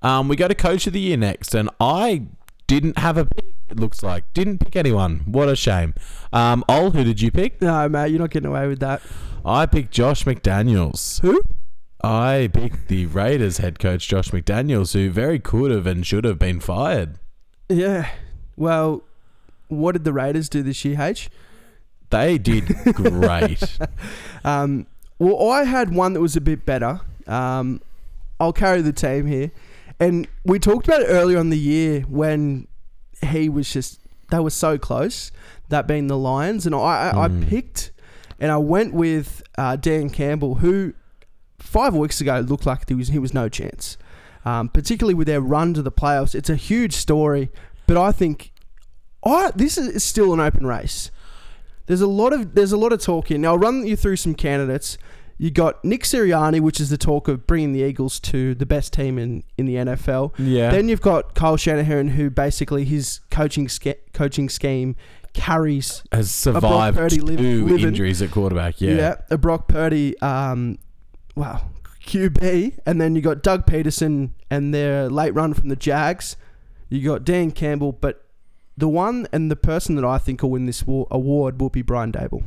[0.03, 2.27] Um, we go to Coach of the Year next, and I
[2.67, 4.31] didn't have a pick, it looks like.
[4.33, 5.21] Didn't pick anyone.
[5.25, 5.93] What a shame.
[6.31, 7.61] Um, Ol, who did you pick?
[7.61, 9.01] No, mate, you're not getting away with that.
[9.43, 11.21] I picked Josh McDaniels.
[11.21, 11.41] Who?
[12.03, 16.37] I picked the Raiders head coach Josh McDaniels, who very could have and should have
[16.37, 17.17] been fired.
[17.69, 18.09] Yeah.
[18.55, 19.03] Well,
[19.67, 21.29] what did the Raiders do this year, H?
[22.11, 23.77] They did great.
[24.43, 24.85] Um,
[25.17, 27.01] well, I had one that was a bit better.
[27.27, 27.81] Um,
[28.39, 29.51] I'll carry the team here.
[29.99, 32.67] And we talked about it earlier on the year when
[33.21, 33.99] he was just,
[34.31, 35.31] they were so close,
[35.69, 36.65] that being the Lions.
[36.65, 37.45] And I, I, Mm.
[37.45, 37.91] I picked
[38.39, 40.93] and I went with uh, Dan Campbell, who
[41.59, 43.97] five weeks ago looked like he was, he was no chance,
[44.43, 46.35] um, particularly with their run to the playoffs.
[46.35, 47.49] It's a huge story,
[47.87, 48.51] but I think
[49.25, 51.11] I, this is still an open race.
[51.87, 53.37] There's a lot of there's a lot of talk here.
[53.37, 54.97] Now I'll run you through some candidates.
[55.37, 58.93] You got Nick Sirianni, which is the talk of bringing the Eagles to the best
[58.93, 60.31] team in, in the NFL.
[60.39, 60.71] yeah.
[60.71, 64.95] Then you've got Kyle Shanahan, who basically his coaching ske- coaching scheme
[65.33, 67.87] carries has survived Purdy two living.
[67.89, 68.79] injuries at quarterback.
[68.79, 68.93] Yeah.
[68.95, 70.77] yeah, a Brock Purdy, um,
[71.35, 71.69] wow,
[72.05, 76.37] QB, and then you got Doug Pederson and their late run from the Jags.
[76.87, 78.23] You got Dan Campbell, but
[78.77, 81.81] the one and the person that I think will win this wa- award will be
[81.81, 82.43] Brian Daboll.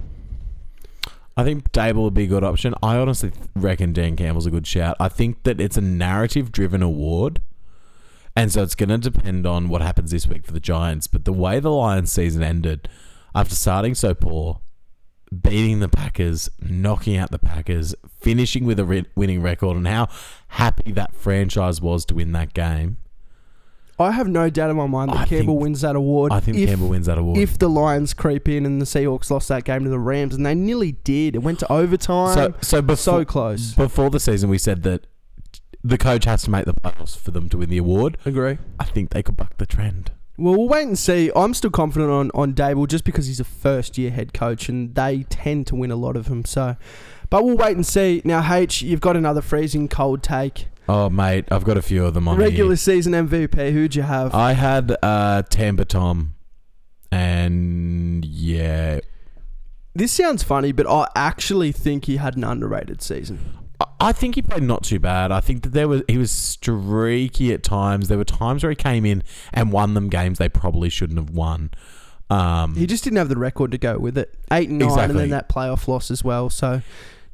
[1.38, 2.74] I think Daboll would be a good option.
[2.83, 4.96] I honestly reckon Dan Campbell's a good shout.
[4.98, 7.40] I think that it's a narrative driven award.
[8.35, 11.07] And so it's going to depend on what happens this week for the Giants.
[11.07, 12.88] But the way the Lions season ended,
[13.37, 14.62] after starting so poor,
[15.31, 20.09] beating the Packers, knocking out the Packers, finishing with a re- winning record, and how
[20.48, 22.96] happy that franchise was to win that game,
[24.01, 26.33] I have no doubt in my mind that I Campbell think- wins that award.
[26.33, 27.39] I think if, Campbell wins that award.
[27.39, 30.47] if the Lions creep in and the Seahawks lost that game to the Rams, and
[30.47, 31.35] they nearly did.
[31.35, 32.35] It went to overtime.
[32.35, 33.73] so, so before, so close.
[33.75, 35.07] before the season, we said that
[35.83, 38.19] the coach has to make the playoffs for them to win the award.
[38.25, 38.59] Agree.
[38.79, 40.13] I think they could buck the trend.
[40.37, 41.33] Well, we'll wait and see.
[41.35, 44.95] I'm still confident on on Daboll just because he's a first year head coach and
[44.95, 46.45] they tend to win a lot of them.
[46.45, 46.77] So,
[47.29, 48.23] but we'll wait and see.
[48.25, 50.69] Now, H, you've got another freezing cold take.
[50.88, 52.77] Oh, mate, I've got a few of them on Regular here.
[52.77, 53.72] season MVP.
[53.72, 54.35] Who'd you have?
[54.35, 56.35] I had uh, Tampa Tom,
[57.12, 59.01] and yeah,
[59.94, 63.38] this sounds funny, but I actually think he had an underrated season.
[63.81, 65.33] I- I think he played not too bad.
[65.33, 68.07] I think that there was he was streaky at times.
[68.09, 69.22] There were times where he came in
[69.53, 71.70] and won them games they probably shouldn't have won.
[72.31, 74.35] Um, He just didn't have the record to go with it.
[74.53, 75.11] Eight and nine, Exactly.
[75.11, 76.48] and then that playoff loss as well.
[76.51, 76.81] So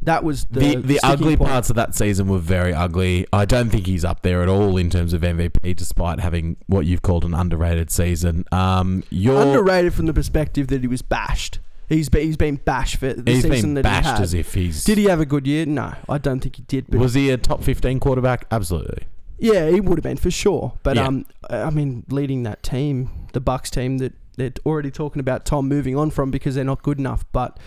[0.04, 1.50] that was the the the ugly point.
[1.50, 3.26] parts of that season were very ugly.
[3.32, 6.86] I don't think he's up there at all in terms of MVP, despite having what
[6.86, 8.44] you've called an underrated season.
[8.52, 11.58] Um, you're Underrated from the perspective that he was bashed.
[11.88, 14.20] He's been, he's been bashed for the he's season been that he bashed had.
[14.22, 15.66] as if he's Did he have a good year?
[15.66, 16.86] No, I don't think he did.
[16.88, 18.46] But was he a top fifteen quarterback?
[18.50, 19.04] Absolutely.
[19.38, 20.72] yeah, he would have been for sure.
[20.82, 21.06] But Yeah.
[21.06, 25.68] um, I mean, leading that team, the Bucks team that they're already talking about Tom
[25.68, 27.24] moving on from because they're not good enough.
[27.32, 27.58] But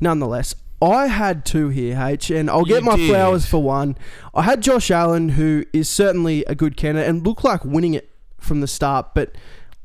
[0.00, 3.08] nonetheless, I had two here, H, and I'll get You my did.
[3.08, 3.96] flowers for one.
[4.34, 8.10] I had Josh Allen, who is certainly a good candidate and looked like winning it
[8.38, 9.14] from the start.
[9.14, 9.36] But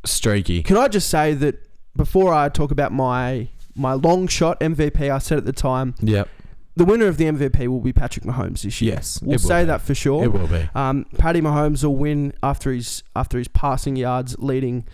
[0.05, 0.63] Streaky.
[0.63, 5.19] can I just say that before I talk about my my long shot MVP, I
[5.19, 6.27] said at the time Yep.
[6.75, 8.95] the winner of the MVP will be Patrick Mahomes this year.
[8.95, 10.23] Yes, we'll say that for sure.
[10.23, 10.67] It will be.
[10.73, 14.86] Um, Paddy Mahomes will win after his after his passing yards leading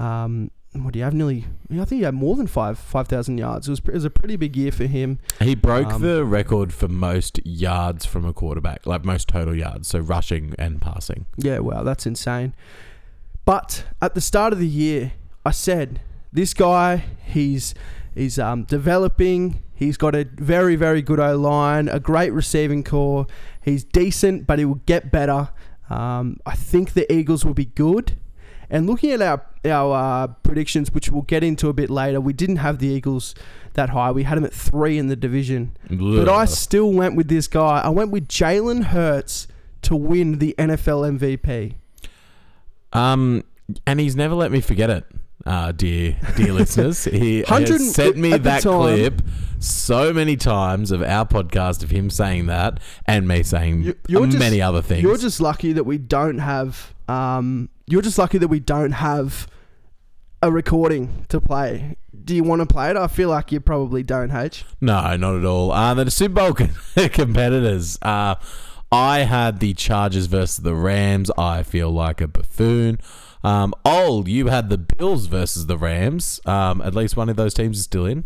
[0.00, 1.12] um, what do you have?
[1.12, 3.68] Nearly, I think he had more than five five thousand yards.
[3.68, 5.18] It was it was a pretty big year for him.
[5.40, 9.88] He broke Um, the record for most yards from a quarterback, like most total yards,
[9.88, 11.26] so rushing and passing.
[11.36, 12.54] Yeah, wow, that's insane.
[13.44, 15.12] But at the start of the year,
[15.44, 16.00] I said
[16.32, 17.74] this guy, he's
[18.14, 19.62] he's um, developing.
[19.74, 23.26] He's got a very very good O line, a great receiving core.
[23.60, 25.50] He's decent, but he will get better.
[25.90, 28.14] Um, I think the Eagles will be good.
[28.72, 32.32] And looking at our our uh, predictions, which we'll get into a bit later, we
[32.32, 33.34] didn't have the Eagles
[33.74, 34.10] that high.
[34.10, 35.76] We had them at three in the division.
[36.24, 37.80] But I still went with this guy.
[37.84, 39.46] I went with Jalen Hurts
[39.82, 41.74] to win the NFL MVP.
[42.94, 43.44] Um,
[43.86, 45.04] and he's never let me forget it,
[45.46, 47.04] uh, dear dear listeners.
[47.04, 49.22] He has sent me that time- clip
[49.58, 54.26] so many times of our podcast of him saying that and me saying You- you're
[54.26, 55.02] just- many other things.
[55.02, 56.94] You're just lucky that we don't have.
[57.08, 59.46] Um, you're just lucky that we don't have
[60.42, 61.96] a recording to play.
[62.24, 62.96] Do you want to play it?
[62.96, 64.64] I feel like you probably don't, H.
[64.80, 65.72] No, not at all.
[65.72, 66.52] Uh, the Super Bowl
[67.08, 67.98] competitors.
[68.02, 68.36] Uh,
[68.90, 71.30] I had the Chargers versus the Rams.
[71.38, 72.98] I feel like a buffoon.
[73.44, 76.40] Um, Ol, you had the Bills versus the Rams.
[76.46, 78.24] Um, at least one of those teams is still in.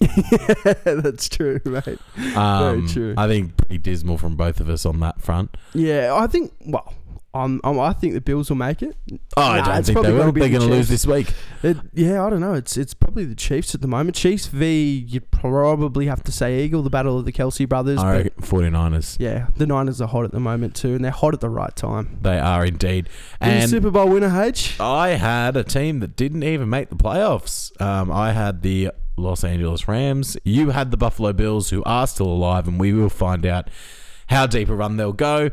[0.00, 1.98] yeah, That's true, mate.
[2.36, 3.14] Um, true.
[3.16, 5.56] I think pretty dismal from both of us on that front.
[5.74, 6.52] Yeah, I think.
[6.66, 6.94] Well,
[7.38, 8.96] I think the Bills will make it.
[9.36, 10.32] Oh, I Nah, don't think they will.
[10.32, 11.32] They're going to lose this week.
[11.62, 12.54] It, yeah, I don't know.
[12.54, 14.16] It's it's probably the Chiefs at the moment.
[14.16, 15.06] Chiefs v.
[15.08, 17.98] You'd probably have to say Eagle, the battle of the Kelce brothers.
[17.98, 19.16] I reckon 49ers.
[19.18, 21.74] yeah, the Niners are hot at the moment too, and they're hot at the right
[21.74, 22.18] time.
[22.22, 23.08] They are indeed.
[23.40, 24.78] And And Super Bowl winner, H.
[24.80, 27.78] I had a team that didn't even make the playoffs.
[27.80, 30.36] Um, I had the Los Angeles Rams.
[30.44, 33.68] You had the Buffalo Bills, who are still alive, and we will find out
[34.28, 35.50] how deep a run they'll go.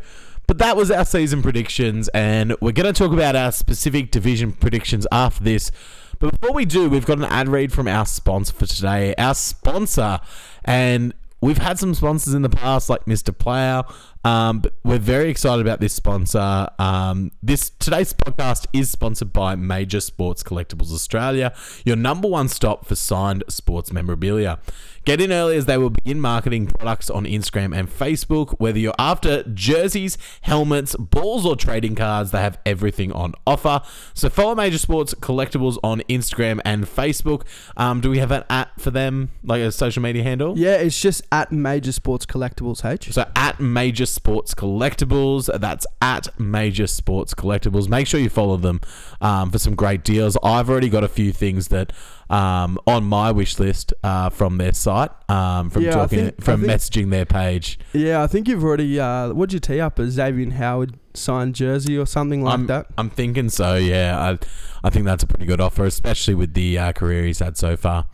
[0.48, 4.52] But that was our season predictions, and we're going to talk about our specific division
[4.52, 5.72] predictions after this.
[6.20, 9.16] But before we do, we've got an ad read from our sponsor for today.
[9.18, 10.20] Our sponsor,
[10.64, 13.38] and we've had some sponsors in the past, like Mr.
[13.38, 13.86] Plow.
[14.24, 16.68] Um, but we're very excited about this sponsor.
[16.80, 21.54] Um, this today's podcast is sponsored by Major Sports Collectibles Australia,
[21.86, 24.58] your number one stop for signed sports memorabilia.
[25.06, 28.56] Get in early as they will begin marketing products on Instagram and Facebook.
[28.60, 33.82] Whether you're after jerseys, helmets, balls, or trading cards, they have everything on offer.
[34.16, 37.44] So follow Major Sports Collectibles on Instagram and Facebook.
[37.78, 40.58] Um, do we have an app for them, like a social media handle?
[40.58, 43.12] Yeah, it's just at Major Sports Collectibles, H.
[43.14, 47.88] So at Major Sports Collectibles, that's at Major Sports Collectibles.
[47.88, 48.82] Make sure you follow them
[49.22, 50.36] um, for some great deals.
[50.42, 51.94] I've already got a few things that
[52.30, 56.62] um, on my wish list uh, from their site, um, from Yeah, talking, think- from
[56.62, 57.78] think- messaging their page.
[57.94, 59.00] Yeah, I think you've already.
[59.00, 60.00] Uh, what'd you tee up?
[60.00, 62.88] A Xavier Howard signed jersey or something like I'm, that?
[62.98, 63.76] I'm thinking so.
[63.76, 64.40] Yeah, I,
[64.88, 67.78] I think that's a pretty good offer, especially with the uh, career he's had so
[67.78, 68.08] far.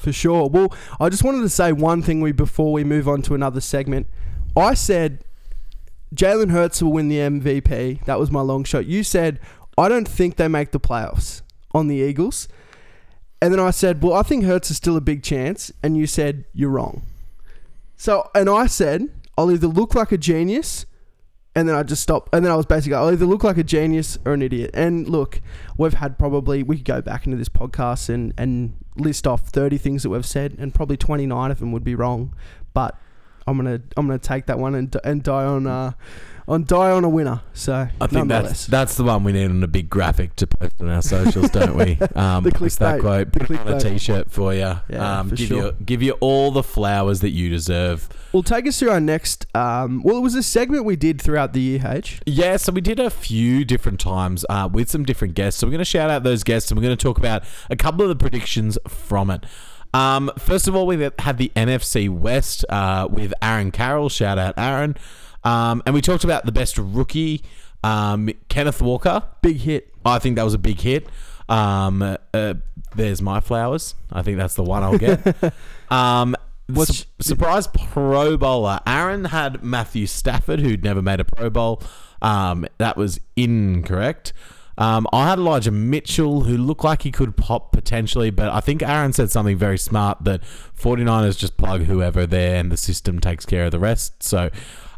[0.00, 0.48] For sure.
[0.48, 3.60] Well, I just wanted to say one thing we before we move on to another
[3.60, 4.06] segment.
[4.56, 5.24] I said
[6.14, 8.04] Jalen Hurts will win the MVP.
[8.04, 8.86] That was my long shot.
[8.86, 9.40] You said
[9.76, 12.48] I don't think they make the playoffs on the Eagles.
[13.40, 16.06] And then I said, "Well, I think Hurts is still a big chance." And you
[16.06, 17.02] said you're wrong.
[17.96, 20.86] So, and I said, "I'll either look like a genius
[21.56, 22.34] and then I just stopped.
[22.34, 24.72] And then I was basically, I'll either look like a genius or an idiot.
[24.74, 25.40] And look,
[25.78, 29.78] we've had probably, we could go back into this podcast and, and list off 30
[29.78, 32.34] things that we've said, and probably 29 of them would be wrong.
[32.74, 32.94] But
[33.46, 35.92] I'm gonna I'm gonna take that one and, and die on uh
[36.48, 37.40] on die on a winner.
[37.54, 40.74] So I think that's that's the one we need on a big graphic to post
[40.80, 41.98] on our socials, don't we?
[42.16, 44.60] Um, The post that quote, put on a t-shirt for you.
[44.88, 45.64] Yeah, um, for give sure.
[45.64, 48.08] you give you all the flowers that you deserve.
[48.32, 49.46] Well, take us through our next.
[49.54, 52.20] Um, well, it was a segment we did throughout the year, H.
[52.26, 55.60] Yeah, so we did a few different times uh, with some different guests.
[55.60, 57.76] So we're going to shout out those guests and we're going to talk about a
[57.76, 59.44] couple of the predictions from it.
[59.94, 64.08] Um, first of all, we had the NFC West uh, with Aaron Carroll.
[64.08, 64.96] Shout out Aaron.
[65.46, 67.42] Um, and we talked about the best rookie,
[67.84, 69.22] um, Kenneth Walker.
[69.42, 69.94] Big hit.
[70.04, 71.06] I think that was a big hit.
[71.48, 72.02] Um,
[72.34, 72.54] uh,
[72.96, 73.94] there's my flowers.
[74.10, 75.20] I think that's the one I'll get.
[75.90, 76.34] um,
[76.74, 78.80] su- surprise Pro Bowler.
[78.88, 81.80] Aaron had Matthew Stafford, who'd never made a Pro Bowl.
[82.20, 84.32] Um, that was incorrect.
[84.78, 88.82] Um, I had Elijah Mitchell, who looked like he could pop potentially, but I think
[88.82, 90.42] Aaron said something very smart that
[90.78, 94.22] 49ers just plug whoever there and the system takes care of the rest.
[94.22, 94.50] So,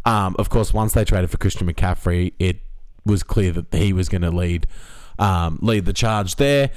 [0.09, 2.61] um, of course, once they traded for Christian McCaffrey, it
[3.05, 4.67] was clear that he was going to lead
[5.19, 6.71] um, lead the charge there.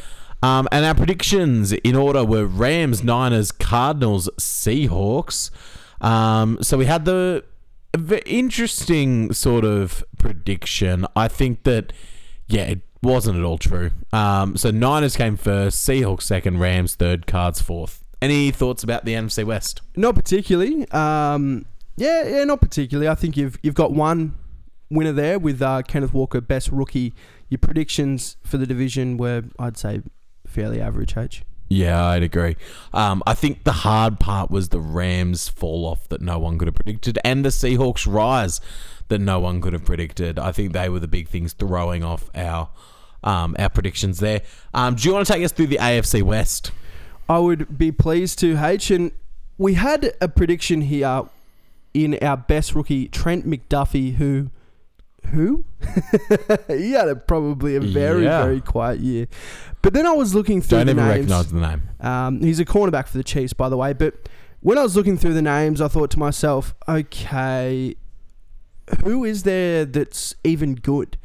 [0.43, 5.49] Um, and our predictions in order were Rams, Niners, Cardinals, Seahawks.
[6.03, 7.45] Um, so we had the
[7.95, 11.05] v- interesting sort of prediction.
[11.15, 11.93] I think that,
[12.47, 13.91] yeah, it wasn't at all true.
[14.11, 18.03] Um, so Niners came first, Seahawks second, Rams third, Cards fourth.
[18.21, 19.81] Any thoughts about the NFC West?
[19.95, 20.89] Not particularly.
[20.91, 21.65] Um,
[21.95, 23.07] yeah, yeah, not particularly.
[23.07, 24.33] I think you've you've got one
[24.89, 27.13] winner there with uh, Kenneth Walker, best rookie.
[27.49, 30.01] Your predictions for the division were, I'd say,
[30.45, 31.17] fairly average.
[31.17, 31.43] H.
[31.69, 32.57] Yeah, I'd agree.
[32.93, 36.67] Um, I think the hard part was the Rams fall off that no one could
[36.67, 38.59] have predicted, and the Seahawks rise
[39.07, 40.37] that no one could have predicted.
[40.37, 42.69] I think they were the big things throwing off our
[43.23, 44.41] um, our predictions there.
[44.73, 46.71] Um, do you want to take us through the AFC West?
[47.29, 48.91] I would be pleased to, H.
[48.91, 49.11] And
[49.57, 51.29] we had a prediction here
[51.93, 54.49] in our best rookie, Trent McDuffie, who.
[55.33, 55.63] Who?
[56.67, 58.43] he had a, probably a very, Yeah.
[58.43, 59.27] very quiet year.
[59.81, 61.29] But then I was looking through Don't the even names.
[61.31, 61.81] recognise the name.
[61.99, 63.93] Um, he's a cornerback for the Chiefs, by the way.
[63.93, 64.15] But
[64.61, 67.95] when I was looking through the names, I thought to myself, okay,
[69.03, 71.17] who is there that's even good?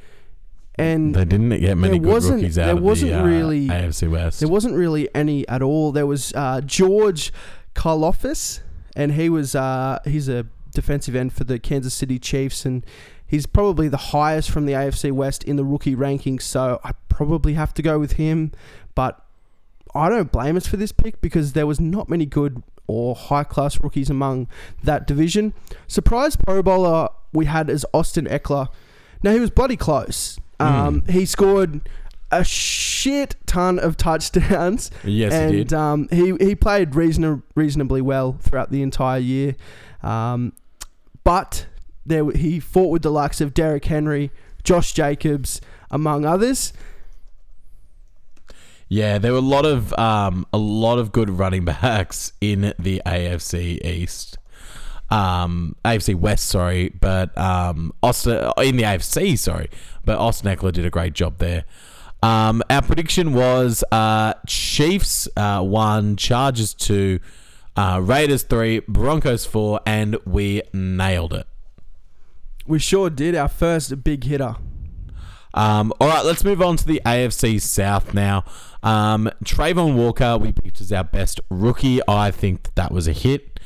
[0.79, 3.67] And They didn't get many good wasn't- rookies out there of wasn't the uh, really-
[3.69, 4.41] AFC West.
[4.41, 5.91] there wasn't really any at all.
[5.91, 7.33] There was uh, George
[7.75, 8.61] Karlaftis,
[8.95, 10.47] and he was uh, he's a
[10.77, 12.85] defensive end for the Kansas City Chiefs, and
[13.27, 16.43] he's probably the highest from the AFC West in the rookie rankings.
[16.43, 18.53] So I probably have to go with him,
[18.95, 19.21] but
[19.95, 23.43] I don't blame us for this pick because there was not many good or high
[23.45, 24.47] class rookies among
[24.85, 25.53] that division.
[25.89, 28.69] Surprise Pro Bowler we had is Austin Ekeler.
[29.23, 30.39] Now he was bloody close.
[30.61, 31.89] Um, He scored
[32.31, 35.73] a shit ton of touchdowns yes, and he did.
[35.73, 39.55] Um, he he played reason, reasonably well throughout the entire year,
[40.03, 40.53] um,
[41.27, 41.67] but
[42.07, 44.31] there he fought with the likes of Derrick Henry,
[44.63, 45.61] Josh Jacobs,
[45.91, 46.73] among others.
[48.89, 53.03] Yeah, there were a lot of um, a lot of good running backs in the
[53.05, 54.39] AFC East,
[55.11, 56.49] um, AFC West.
[56.49, 59.37] Sorry, but um, Austin in the AFC.
[59.37, 59.69] Sorry,
[60.05, 61.65] but Austin Ekeler did a great job there.
[62.23, 67.19] Um, our prediction was uh, Chiefs uh, one, Chargers two,
[67.77, 71.47] uh, Raiders three, Broncos four, and we nailed it.
[72.67, 74.57] We sure did our first big hitter.
[75.55, 78.45] Um, all right, let's move on to the AFC South now.
[78.83, 82.01] Um, Travon Walker, we picked as our best rookie.
[82.07, 83.59] I think that, that was a hit.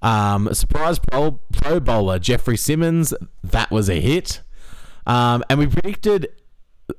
[0.00, 3.12] Um, surprise pro, pro bowler Jeffrey Simmons,
[3.42, 4.40] that was a hit.
[5.06, 6.28] Um, and we predicted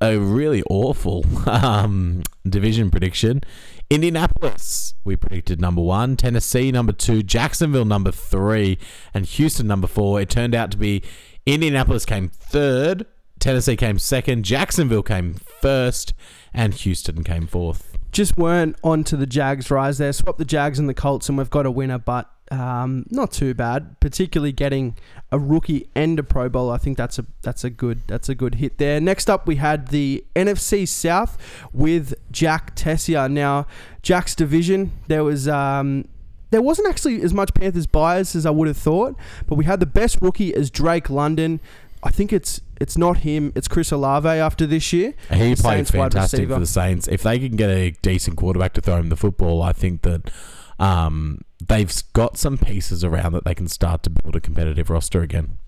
[0.00, 3.42] a really awful um, division prediction.
[3.88, 6.16] Indianapolis, we predicted number one.
[6.16, 7.22] Tennessee, number two.
[7.22, 8.78] Jacksonville, number three.
[9.14, 10.20] And Houston, number four.
[10.20, 11.02] It turned out to be
[11.46, 13.06] Indianapolis came third.
[13.38, 14.44] Tennessee came second.
[14.44, 16.14] Jacksonville came first.
[16.52, 17.96] And Houston came fourth.
[18.10, 20.12] Just weren't onto the Jags rise there.
[20.12, 23.54] Swap the Jags and the Colts, and we've got a winner, but um, not too
[23.54, 23.98] bad.
[24.00, 24.96] Particularly getting
[25.30, 26.70] a rookie and a Pro Bowl.
[26.70, 29.00] I think that's a that's a good that's a good hit there.
[29.00, 31.38] Next up, we had the NFC South
[31.72, 33.28] with Jack Tessier.
[33.28, 33.66] Now,
[34.02, 35.48] Jack's division there was.
[35.48, 36.06] Um,
[36.52, 39.16] there wasn't actually as much Panthers bias as I would have thought,
[39.48, 41.58] but we had the best rookie as Drake London.
[42.04, 45.14] I think it's it's not him, it's Chris Olave after this year.
[45.28, 47.08] He played Saints fantastic for the Saints.
[47.08, 50.30] If they can get a decent quarterback to throw him the football, I think that
[50.78, 55.22] um, they've got some pieces around that they can start to build a competitive roster
[55.22, 55.58] again.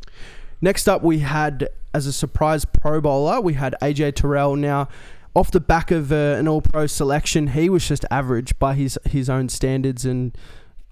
[0.60, 4.56] Next up, we had as a surprise Pro Bowler, we had AJ Terrell.
[4.56, 4.88] Now,
[5.34, 8.98] off the back of uh, an All Pro selection, he was just average by his
[9.04, 10.36] his own standards, and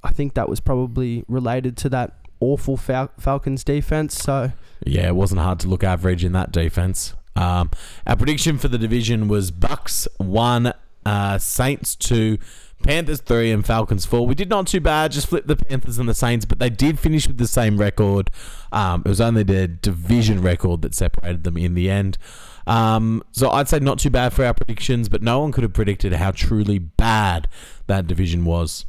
[0.02, 4.14] I think that was probably related to that awful Fal- Falcons defense.
[4.22, 4.52] So
[4.84, 7.14] Yeah, it wasn't hard to look average in that defense.
[7.34, 7.70] Um,
[8.06, 10.72] our prediction for the division was Bucks one,
[11.04, 12.38] uh, Saints two,
[12.82, 14.26] Panthers three, and Falcons four.
[14.26, 16.98] We did not too bad, just flipped the Panthers and the Saints, but they did
[16.98, 18.30] finish with the same record.
[18.70, 22.18] Um, it was only their division record that separated them in the end.
[22.66, 25.72] Um, so I'd say not too bad for our predictions, but no one could have
[25.72, 27.48] predicted how truly bad
[27.86, 28.86] that division was.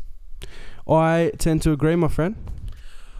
[0.87, 2.35] I tend to agree, my friend.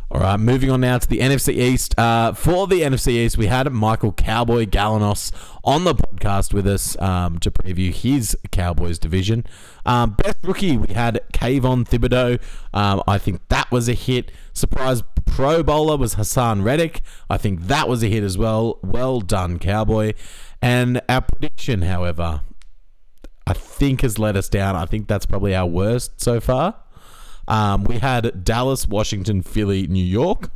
[0.09, 1.93] All right, moving on now to the NFC East.
[1.99, 5.33] Uh, for the NFC East, we had Michael Cowboy Galanos
[5.65, 9.45] on the podcast with us um, to preview his Cowboys division.
[9.85, 12.39] Um, best rookie, we had Kayvon Thibodeaux.
[12.73, 14.31] Um, I think that was a hit.
[14.53, 17.01] Surprise Pro Bowler was Haason Reddick.
[17.29, 18.79] I think that was a hit as well.
[18.81, 20.13] Well done, Cowboy.
[20.61, 22.43] And our prediction, however,
[23.45, 24.77] I think has let us down.
[24.77, 26.75] I think that's probably our worst so far.
[27.47, 30.49] Um, we had Dallas, Washington, Philly, New York.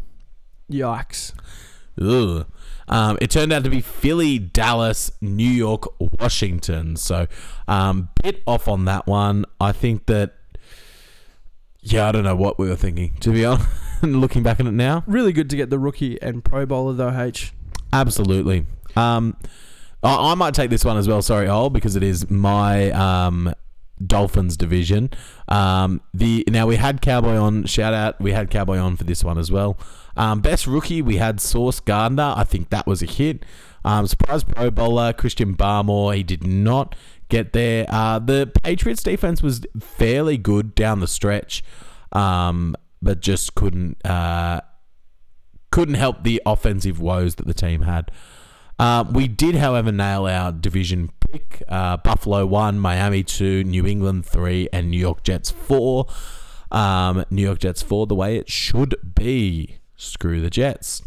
[0.69, 1.33] Yikes.
[2.01, 2.45] Ugh.
[2.87, 5.87] Um, it turned out to be Philly, Dallas, New York,
[6.19, 6.95] Washington.
[6.97, 7.27] So,
[7.67, 9.45] um, bit off on that one.
[9.61, 10.33] I think that,
[11.81, 13.67] yeah, I don't know what we were thinking, to be honest.
[14.03, 17.17] Looking back at it now, Really good to get the rookie and Pro Bowler though.
[17.21, 17.53] H.
[17.93, 18.65] absolutely.
[18.95, 19.37] Um,
[20.03, 21.21] I, I might take this one as well.
[21.21, 23.53] Sorry, Ol, because it is my um,
[24.07, 25.09] Dolphins division.
[25.47, 27.65] Um, the now we had Cowboy on.
[27.65, 29.77] Shout out, we had Cowboy on for this one as well.
[30.17, 32.33] Um, best rookie, we had Sauce Gardner.
[32.35, 33.45] I think that was a hit.
[33.83, 36.15] Um, surprise Pro Bowler Christian Barmore.
[36.15, 36.95] He did not
[37.29, 37.85] get there.
[37.89, 41.63] Uh, the Patriots defense was fairly good down the stretch,
[42.11, 44.61] um, but just couldn't uh,
[45.71, 48.11] couldn't help the offensive woes that the team had.
[48.77, 51.63] Uh, we did, however, nail our division pick.
[51.67, 56.05] Uh, Buffalo 1, Miami 2, New England 3, and New York Jets 4.
[56.71, 59.77] Um, New York Jets 4, the way it should be.
[59.95, 61.03] Screw the Jets.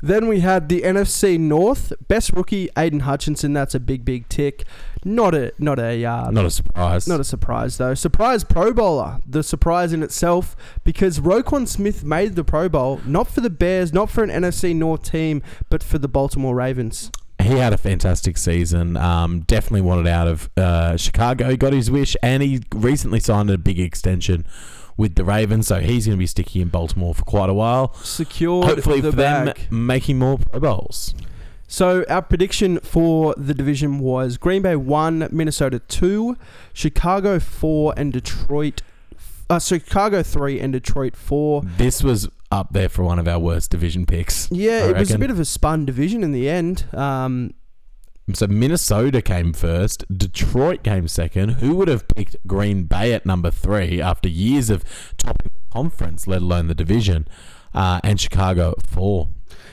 [0.00, 3.54] Then we had the NFC North best rookie Aidan Hutchinson.
[3.54, 4.64] That's a big, big tick.
[5.02, 7.08] Not a not a uh, Not a surprise.
[7.08, 7.94] not a surprise though.
[7.94, 9.20] Surprise Pro Bowler.
[9.26, 13.94] The surprise in itself because Roquan Smith made the Pro Bowl not for the Bears,
[13.94, 17.10] not for an NFC North team, but for the Baltimore Ravens.
[17.44, 18.96] He had a fantastic season.
[18.96, 21.50] Um, definitely wanted out of uh, Chicago.
[21.50, 24.46] He got his wish, and he recently signed a big extension
[24.96, 27.94] with the Ravens, so he's going to be sticky in Baltimore for quite a while.
[27.94, 31.14] Secure, Hopefully the for them making more Pro Bowls.
[31.66, 36.36] So our prediction for the division was Green Bay one, Minnesota two,
[36.72, 38.82] Chicago four, and Detroit.
[39.50, 41.62] Uh, Chicago three and Detroit four.
[41.76, 44.48] This was up there for one of our worst division picks.
[44.50, 46.84] Yeah, it was a bit of a spun division in the end.
[46.94, 47.52] Um,
[48.32, 51.48] So Minnesota came first, Detroit came second.
[51.60, 54.82] Who would have picked Green Bay at number three after years of
[55.18, 57.26] topping the conference, let alone the division?
[57.74, 59.28] Uh, and Chicago at four.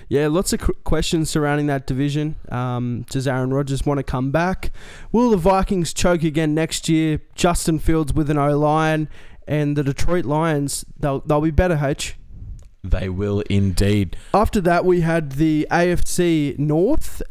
[0.09, 2.35] yeah, lots of questions surrounding that division.
[2.49, 4.71] Um, does Aaron Rodgers want to come back?
[5.11, 7.21] Will the Vikings choke again next year?
[7.35, 9.07] Justin Fields with an O line,
[9.47, 11.79] and the Detroit Lions they'll they'll be better.
[11.79, 12.15] H.
[12.83, 14.17] They will indeed.
[14.33, 17.21] After that, we had the AFC North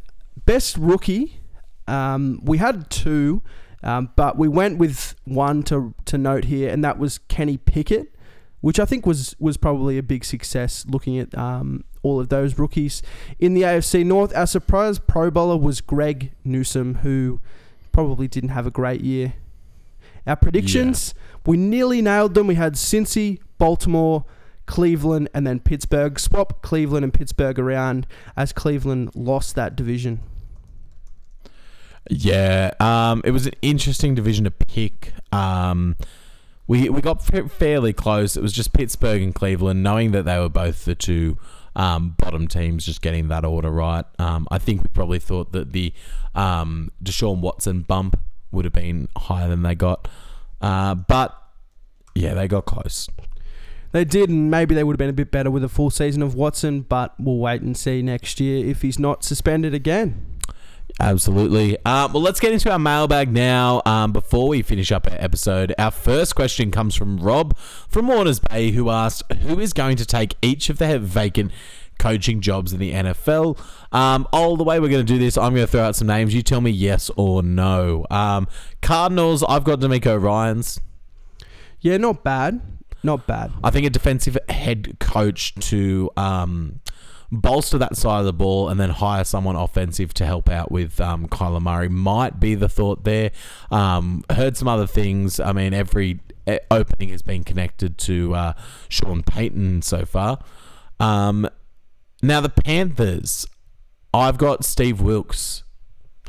[0.46, 1.40] best rookie.
[1.88, 3.42] Um, we had two,
[3.82, 8.14] um, but we went with one to to note here, and that was Kenny Pickett,
[8.61, 10.86] which I think was was probably a big success.
[10.88, 13.03] Looking at um, all of those rookies
[13.38, 17.40] in the AFC North, our surprise Pro Bowler was Greg Newsome, who
[17.92, 19.34] probably didn't have a great year.
[20.26, 22.46] Our predictions, we nearly nailed them.
[22.46, 24.24] We had Cincy, Baltimore,
[24.70, 26.16] Cleveland, and then Pittsburgh.
[26.20, 28.06] Swap Cleveland and Pittsburgh around
[28.36, 30.20] as Cleveland lost that division.
[32.08, 35.12] Yeah, um, it was an interesting division to pick.
[35.32, 35.96] Um,
[36.68, 38.36] we we got fairly close.
[38.36, 41.36] It was just Pittsburgh and Cleveland, knowing that they were both the two
[41.74, 44.04] um, bottom teams, just getting that order right.
[44.20, 45.92] Um, I think we probably thought that the
[46.36, 48.20] um, Deshaun Watson bump
[48.52, 50.06] would have been higher than they got,
[50.60, 51.36] uh, but
[52.14, 53.08] yeah, they got close.
[53.93, 56.22] They did, and maybe they would have been a bit better with a full season
[56.22, 60.26] of Watson, but we'll wait and see next year if he's not suspended again.
[60.99, 61.76] Absolutely.
[61.84, 63.80] Um, well, let's get into our mailbag now.
[63.86, 67.57] Um, before we finish up our episode, our first question comes from Rob
[67.88, 71.53] from Warners Bay, who asked, "Who is going to take each of the vacant
[71.99, 73.59] coaching jobs in the NFL?"
[73.93, 76.09] Um, all the way we're going to do this, I'm going to throw out some
[76.09, 76.34] names.
[76.34, 78.07] You tell me yes or no.
[78.11, 78.47] Um,
[78.82, 80.80] Cardinals, I've got DeMeco Ryans.
[81.80, 82.61] Yeah, not bad.
[83.03, 83.53] Not bad.
[83.64, 86.80] I think a defensive head coach to um,
[87.32, 91.01] bolster that side of the ball and then hire someone offensive to help out with
[91.01, 93.30] um, Kyler Murray might be the thought there.
[93.70, 95.40] Um, heard some other things.
[95.40, 98.53] I mean, every eh, opening has been connected to uh,
[98.88, 100.38] Sean Payton so far.
[100.98, 101.48] Um,
[102.22, 103.46] now, the Panthers,
[104.12, 105.62] I've got Steve Wilks.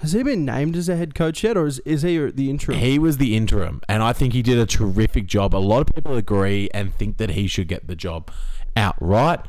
[0.01, 2.79] Has he been named as a head coach yet, or is, is he the interim?
[2.79, 5.55] He was the interim, and I think he did a terrific job.
[5.55, 8.31] A lot of people agree and think that he should get the job
[8.75, 9.41] outright.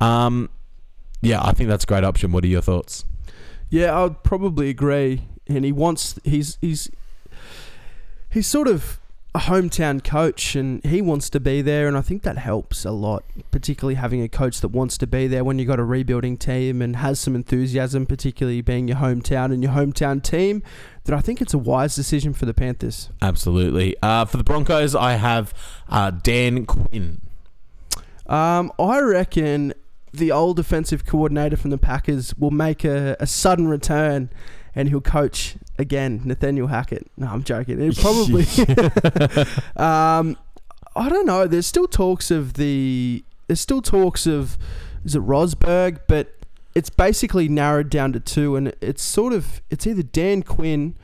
[0.00, 0.48] Um,
[1.20, 2.32] yeah, I think that's a great option.
[2.32, 3.04] What are your thoughts?
[3.68, 5.24] Yeah, I'd probably agree.
[5.46, 6.90] And he wants he's he's
[8.30, 9.00] he's sort of
[9.38, 12.90] a hometown coach and he wants to be there and I think that helps a
[12.90, 13.22] lot,
[13.52, 16.82] particularly having a coach that wants to be there when you've got a rebuilding team
[16.82, 20.60] and has some enthusiasm, particularly being your hometown and your hometown team.
[21.04, 23.10] That I think it's a wise decision for the Panthers.
[23.22, 23.94] Absolutely.
[24.02, 25.54] Uh, for the Broncos, I have
[25.88, 27.20] uh, Dan Quinn.
[28.26, 29.72] Um, I reckon
[30.12, 34.30] the old defensive coordinator from the Packers will make a, a sudden return
[34.78, 37.10] and he'll coach again, Nathaniel Hackett.
[37.16, 37.82] No, I'm joking.
[37.82, 38.44] It probably.
[39.76, 40.38] um,
[40.94, 41.48] I don't know.
[41.48, 43.24] There's still talks of the.
[43.48, 44.56] There's still talks of.
[45.04, 45.98] Is it Rosberg?
[46.06, 46.32] But
[46.76, 49.60] it's basically narrowed down to two, and it's sort of.
[49.68, 50.94] It's either Dan Quinn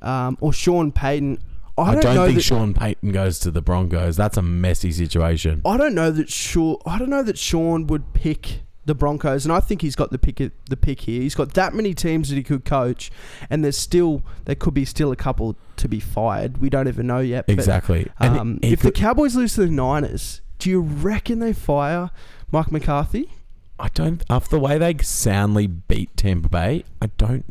[0.00, 1.40] um, or Sean Payton.
[1.76, 4.16] I I don't, don't, know think that, Sean Payton goes to the Broncos.
[4.16, 5.62] That's a messy situation.
[5.64, 6.76] I don't know that Sean.
[6.86, 8.60] I don't know that Sean would pick
[8.90, 10.36] the Broncos, and I think he's got the pick
[10.68, 11.22] the pick here.
[11.22, 13.10] He's got that many teams that he could coach,
[13.48, 16.58] and there's still there could be still a couple to be fired.
[16.58, 17.44] We don't even know yet.
[17.48, 18.08] Exactly.
[18.18, 22.10] And um, he if the Cowboys lose to the Niners, do you reckon they fire
[22.50, 23.30] Mike McCarthy?
[23.78, 24.22] I don't.
[24.28, 27.44] After the way they soundly beat Tampa Bay, I don't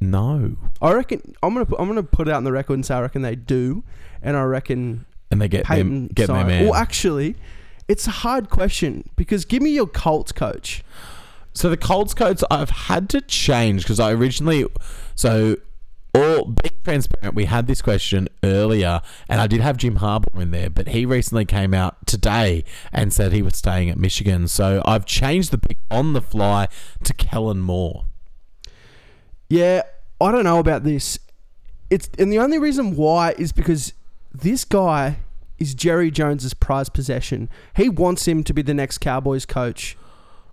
[0.00, 0.56] know.
[0.80, 2.94] I reckon I'm gonna put, I'm gonna put it out on the record and say
[2.94, 3.84] I reckon they do,
[4.22, 6.64] and I reckon And they get Payton them, get their man.
[6.64, 7.36] Well, actually,
[7.90, 10.84] it's a hard question because give me your Colts coach.
[11.52, 14.64] So the Colts codes I've had to change because I originally
[15.16, 15.56] so
[16.14, 20.52] or being transparent, we had this question earlier, and I did have Jim Harbaugh in
[20.52, 24.46] there, but he recently came out today and said he was staying at Michigan.
[24.46, 26.68] So I've changed the pick on the fly
[27.02, 28.04] to Kellen Moore.
[29.48, 29.82] Yeah,
[30.20, 31.18] I don't know about this.
[31.90, 33.94] It's and the only reason why is because
[34.32, 35.18] this guy
[35.60, 37.48] is Jerry Jones's prized possession.
[37.76, 39.96] He wants him to be the next Cowboys coach.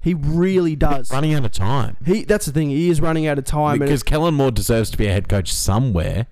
[0.02, 1.12] He really does.
[1.12, 2.70] Running out of time He that's the thing.
[2.70, 3.80] He is running out of time.
[3.80, 6.28] Because Kellen Moore deserves to be a head coach somewhere,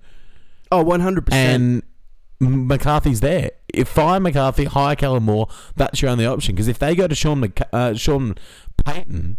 [0.70, 1.82] oh, one hundred percent.
[2.40, 3.50] and McCarthy's there.
[3.74, 6.54] If fire McCarthy, hire Kellen Moore, that's your only option.
[6.54, 8.36] Because if they go to Sean Mc- uh, Sean
[8.84, 9.36] Payton,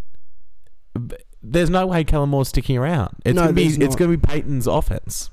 [1.41, 3.15] there's no way Kellen Moore's sticking around.
[3.23, 5.29] It's No, gonna be it's gonna be Payton's offense.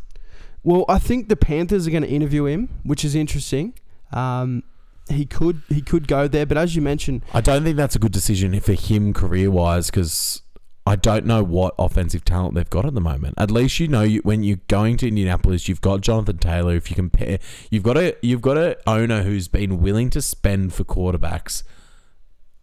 [0.62, 3.74] Well, I think the Panthers are going to interview him, which is interesting.
[4.14, 4.62] Um,
[5.08, 7.98] he could he could go there, but as you mentioned, I don't think that's a
[7.98, 10.40] good decision for him career wise because
[10.86, 13.34] I don't know what offensive talent they've got at the moment.
[13.36, 16.74] At least you know you, when you're going to Indianapolis, you've got Jonathan Taylor.
[16.74, 17.38] If you compare,
[17.70, 21.62] you've got a you've got a owner who's been willing to spend for quarterbacks.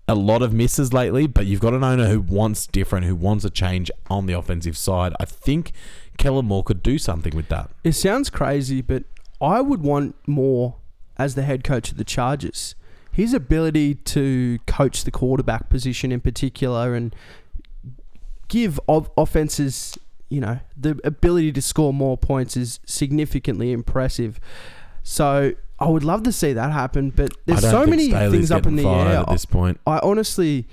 [0.07, 3.45] A lot of misses lately, but you've got an owner who wants different, who wants
[3.45, 5.13] a change on the offensive side.
[5.19, 5.71] I think
[6.17, 7.69] Kellen Moore could do something with that.
[7.83, 9.03] it sounds crazy, but
[9.39, 10.75] I would want more
[11.17, 12.75] as the head coach of the Chargers.
[13.11, 17.13] His ability to coach the quarterback position in particular and
[18.47, 19.97] give of offenses,
[20.29, 24.39] you know, the ability to score Moore points is significantly impressive.
[25.03, 28.65] So I would love to see that happen, but there's so many Staley's things up
[28.65, 29.19] in the air.
[29.19, 29.79] at this point.
[29.87, 30.67] I honestly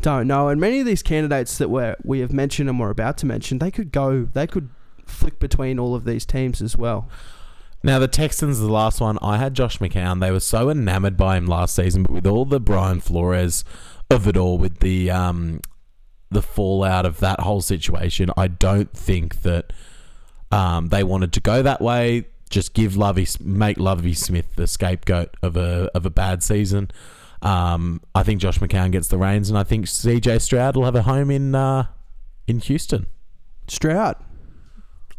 [0.00, 0.48] don't know.
[0.48, 3.58] And many of these candidates that we're, we have mentioned and we're about to mention,
[3.58, 4.68] they could go, they could
[5.04, 7.08] flick between all of these teams as well.
[7.84, 10.20] Now the Texans, the last one, I had Josh McCown.
[10.20, 13.64] They were so enamored by him last season, but with all the Brian Flores
[14.08, 15.60] of it all, with the um,
[16.30, 19.72] the fallout of that whole situation, I don't think that
[20.52, 22.26] um, they wanted to go that way.
[22.50, 26.90] Just give Lovie, make Lovie Smith the scapegoat of a of a bad season.
[27.40, 30.94] Um, I think Josh McCown gets the reins, and I think CJ Stroud will have
[30.94, 31.86] a home in uh,
[32.46, 33.06] in Houston.
[33.66, 34.16] Stroud.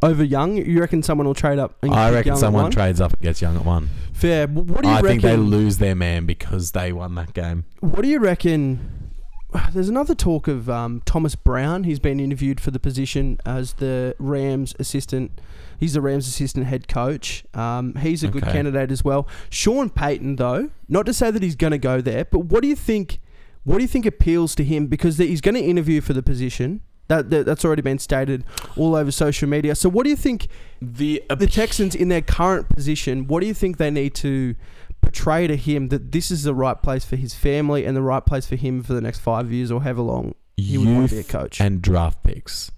[0.03, 1.75] Over Young, you reckon someone will trade up?
[1.81, 2.71] And I reckon Young someone one?
[2.71, 3.89] trades up and gets Young at one.
[4.13, 4.47] Fair.
[4.47, 5.07] What do you I reckon?
[5.07, 7.65] think they lose their man because they won that game.
[7.79, 9.11] What do you reckon?
[9.73, 11.83] There's another talk of um, Thomas Brown.
[11.85, 15.39] He's been interviewed for the position as the Rams assistant.
[15.79, 17.43] He's the Rams assistant head coach.
[17.53, 18.51] Um, he's a good Okay.
[18.53, 19.27] candidate as well.
[19.49, 22.67] Sean Payton, though, not to say that he's going to go there, but what do
[22.67, 23.19] you think?
[23.63, 24.87] What do you think appeals to him?
[24.87, 26.81] Because he's going to interview for the position.
[27.13, 28.43] That, that that's already been stated
[28.75, 29.75] all over social media.
[29.75, 30.47] So, what do you think
[30.81, 34.55] The the Texans in their current position, what do you think they need to
[34.99, 38.25] portray to him that this is the right place for his family and the right
[38.25, 41.15] place for him for the next five years or however long he would want to
[41.15, 41.61] be a coach?
[41.61, 42.71] and draft picks.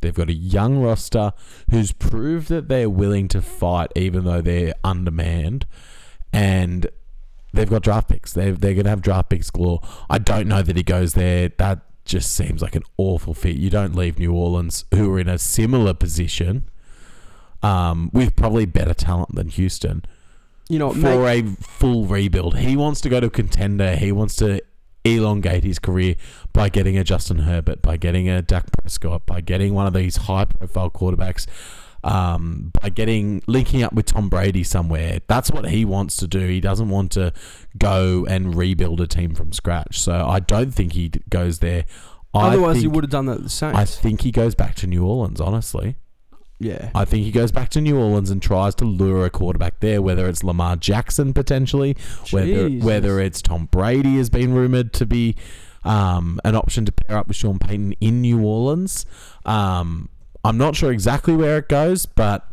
[0.00, 1.34] They've got a young roster
[1.70, 5.66] who's proved that they're willing to fight even though they're undermanned,
[6.32, 6.86] and
[7.52, 8.32] they've got draft picks.
[8.32, 9.80] They're they're gonna have draft picks galore.
[10.08, 11.50] I don't know that he goes there.
[11.58, 11.80] That
[12.10, 13.56] just seems like an awful fit.
[13.56, 16.68] You don't leave New Orleans, who are in a similar position,
[17.62, 20.04] um, with probably better talent than Houston.
[20.68, 22.58] you know, for a full rebuild.
[22.58, 23.96] He wants to go to contender.
[23.96, 24.60] He wants to
[25.04, 26.14] elongate his career
[26.52, 30.16] by getting a Justin Herbert, by getting a Dak Prescott, by getting one of these
[30.16, 31.46] high profile quarterbacks,
[32.02, 35.20] um, by getting linking up with Tom Brady somewhere.
[35.26, 36.46] That's what he wants to do.
[36.46, 37.32] He doesn't want to
[37.78, 39.98] go and rebuild a team from scratch.
[40.00, 41.84] So I don't think he goes there.
[42.32, 43.74] I otherwise he would have done that the same.
[43.74, 45.96] I think he goes back to New Orleans, honestly.
[46.60, 46.90] yeah.
[46.94, 50.00] I think he goes back to New Orleans and tries to lure a quarterback there,
[50.00, 51.96] whether it's Lamar Jackson potentially,
[52.30, 55.34] whether whether it's Tom Brady has been rumored to be
[55.82, 59.04] um, an option to pair up with Sean Payton in New Orleans.
[59.44, 60.08] Um,
[60.44, 62.46] I'm not sure exactly where it goes, but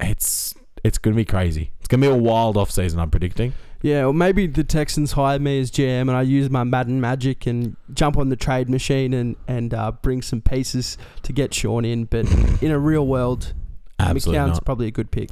[0.00, 0.54] it's
[0.84, 1.72] it's going to be crazy.
[1.78, 2.98] It's going to be a wild off season.
[2.98, 3.54] I'm predicting.
[3.82, 7.46] Yeah, or maybe the Texans hire me as GM and I use my Madden magic
[7.46, 11.84] and jump on the trade machine and, and uh, bring some pieces to get Sean
[11.84, 12.04] in.
[12.04, 12.30] But
[12.62, 13.54] in a real world,
[13.98, 14.64] Absolutely McCown's not.
[14.64, 15.30] probably a good pick.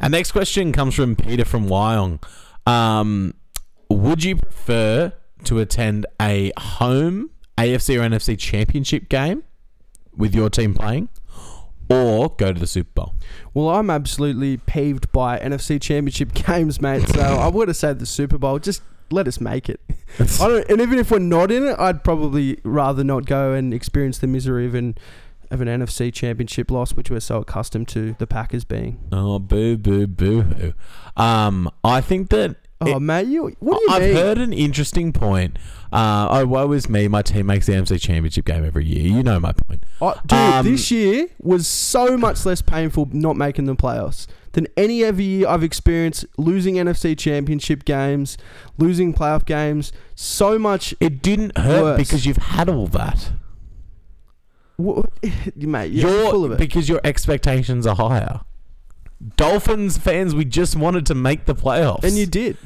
[0.00, 2.22] Our next question comes from Peter from Wyong.
[2.66, 3.34] Um,
[3.88, 5.12] would you prefer
[5.44, 9.42] to attend a home AFC or NFC championship game
[10.20, 11.08] with your team playing
[11.90, 13.14] or go to the Super Bowl?
[13.52, 17.08] Well, I'm absolutely peeved by NFC Championship games, mate.
[17.08, 18.58] So I would have said the Super Bowl.
[18.58, 19.80] Just let us make it.
[20.18, 23.74] I don't, and even if we're not in it, I'd probably rather not go and
[23.74, 24.96] experience the misery of an
[25.50, 29.00] of an NFC Championship loss, which we're so accustomed to the Packers being.
[29.10, 30.72] Oh, boo, boo, boo, hoo.
[31.16, 34.14] Um, I think that Oh, It- mate, you what do you I've mean?
[34.14, 35.58] heard an interesting point.
[35.92, 37.08] Uh, oh, woe is me.
[37.08, 39.02] My team makes the NFC Championship game every year.
[39.02, 39.84] You know my point.
[40.00, 44.66] Oh, dude, Um, this year was so much less painful not making the playoffs than
[44.76, 48.38] any other year I've experienced losing NFC Championship games,
[48.78, 49.92] losing playoff games.
[50.14, 51.96] So much, It didn't hurt Worse.
[51.98, 53.32] because you've had all that.
[54.78, 55.04] w-
[55.56, 55.92] mate.
[55.92, 56.58] You're, You're- full of it.
[56.58, 58.40] because your expectations are higher.
[59.36, 62.56] Dolphins fans, we just wanted to make the playoffs, and you did.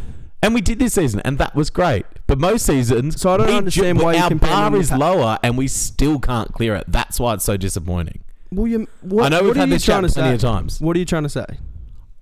[0.42, 2.06] and we did this season, and that was great.
[2.26, 5.68] But most seasons, So I don't understand why you our bar is lower, and we
[5.68, 6.84] still can't clear it.
[6.88, 8.20] That's why it's so disappointing.
[8.50, 10.34] Well, you, what, I know we've had this chat trying to plenty say?
[10.34, 10.80] of times.
[10.80, 11.44] What are you trying to say?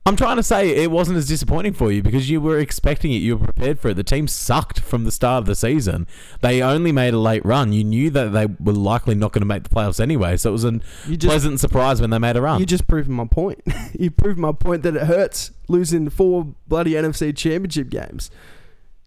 [0.05, 3.19] I'm trying to say it wasn't as disappointing for you because you were expecting it.
[3.19, 3.95] You were prepared for it.
[3.95, 6.09] The team sucked from the start of the season.
[6.41, 7.73] They only made a late run.
[7.73, 10.37] You knew that they were likely not going to make the playoffs anyway.
[10.39, 10.81] So it was a
[11.21, 12.59] pleasant surprise when they made a run.
[12.59, 13.61] you just proved my point.
[13.99, 18.29] you proved my point that it hurts losing four bloody NFC Championship games.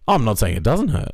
[0.08, 1.12] I'm not saying it doesn't hurt.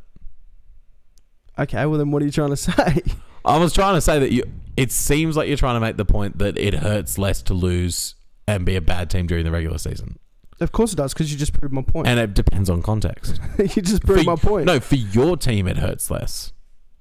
[1.58, 3.02] Okay, well then what are you trying to say?
[3.44, 4.44] I was trying to say that you.
[4.76, 8.14] It seems like you're trying to make the point that it hurts less to lose
[8.46, 10.18] and be a bad team during the regular season,
[10.60, 12.06] of course it does because you just proved my point.
[12.08, 13.40] and it depends on context.
[13.58, 14.66] you just proved For- my point.
[14.66, 16.52] No, for your team, it hurts less.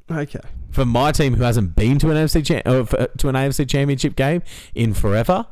[0.10, 0.40] Okay.
[0.72, 3.68] For my team, who hasn't been to an NFC cha- uh, f- to an AFC
[3.70, 4.42] Championship game
[4.76, 5.46] in forever,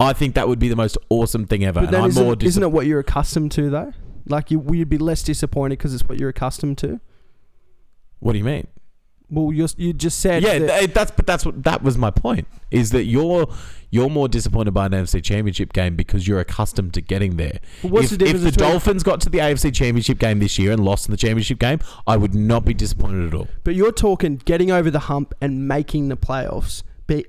[0.00, 1.80] I think that would be the most awesome thing ever.
[1.80, 3.92] But and then I'm isn't, more isn't it what you're accustomed to though?
[4.26, 7.00] Like you, you'd be less disappointed because it's what you're accustomed to.
[8.20, 8.66] What do you mean?
[9.30, 11.98] Well, you you just said yeah, that- th- eh, that's but that's what that was
[11.98, 12.46] my point.
[12.70, 13.46] Is that you're
[13.90, 17.58] you're more disappointed by an AFC Championship game because you're accustomed to getting there.
[17.82, 20.72] What's if, the difference if the Dolphins got to the AFC Championship game this year
[20.72, 23.48] and lost in the championship game, I would not be disappointed at all.
[23.64, 26.82] But you're talking getting over the hump and making the playoffs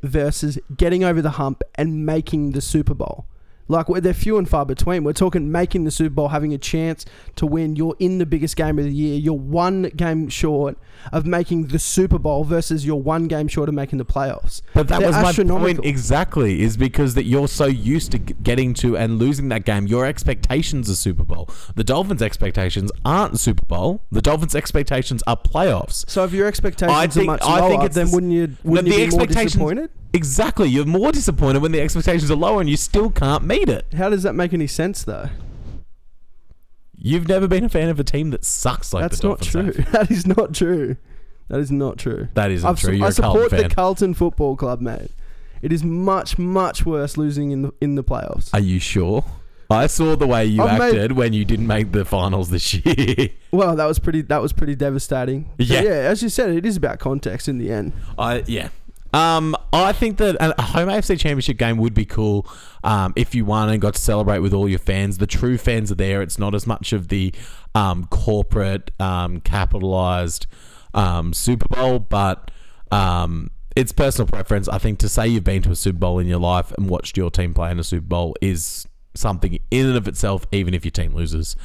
[0.04, 3.26] versus getting over the hump and making the Super Bowl.
[3.70, 5.04] Like they're few and far between.
[5.04, 7.06] We're talking making the Super Bowl, having a chance
[7.36, 7.76] to win.
[7.76, 9.18] You're in the biggest game of the year.
[9.18, 10.78] You're one game short
[11.14, 14.62] of making the Super Bowl versus you're one game short of making the playoffs.
[14.74, 16.62] But that They're was my point exactly.
[16.62, 19.86] Is because that you're so used to getting to and losing that game.
[19.88, 21.48] Your expectations are Super Bowl.
[21.76, 24.02] The Dolphins' expectations aren't Super Bowl.
[24.12, 26.10] The Dolphins' expectations are playoffs.
[26.10, 28.32] So if your expectations I are think- much I lower, think it's then the wouldn't
[28.34, 29.92] you wouldn't the you be more disappointed?
[30.12, 30.70] Exactly.
[30.70, 33.94] You're more disappointed when the expectations are lower and you still can't meet it.
[33.96, 35.30] How does that make any sense though?
[37.02, 39.76] You've never been a fan of a team that sucks like That's the not Dolphins
[39.76, 39.84] true.
[39.84, 39.92] have.
[39.94, 40.98] That is not true.
[41.48, 42.28] That is not true.
[42.36, 42.94] That isn't I've true.
[42.94, 43.64] You're I a Carlton support fan.
[43.70, 45.12] the Carlton Football Club, mate.
[45.62, 48.54] It is much, much worse losing in the in the playoffs.
[48.54, 49.26] Are you sure?
[49.72, 52.74] I saw the way you I've made- acted when you didn't make the finals this
[52.74, 53.30] year.
[53.52, 54.22] Well, that was pretty.
[54.24, 55.50] That was pretty devastating.
[55.58, 55.82] But Yeah.
[55.82, 55.90] yeah.
[55.90, 57.94] As you said, it is about context in the end.
[58.16, 58.70] I yeah.
[59.14, 62.48] Um, I think that a home AFC Championship game would be cool
[62.84, 65.18] um, if you won and got to celebrate with all your fans.
[65.18, 66.22] The true fans are there.
[66.22, 67.34] It's not as much of the
[67.74, 70.48] um, corporate, um, capitalized
[70.94, 72.52] um, Super Bowl, but
[72.92, 74.68] um, it's personal preference.
[74.68, 77.18] I think to say you've been to a Super Bowl in your life and watched
[77.18, 80.86] your team play in a Super Bowl is something in and of itself, even if
[80.86, 81.56] your team loses.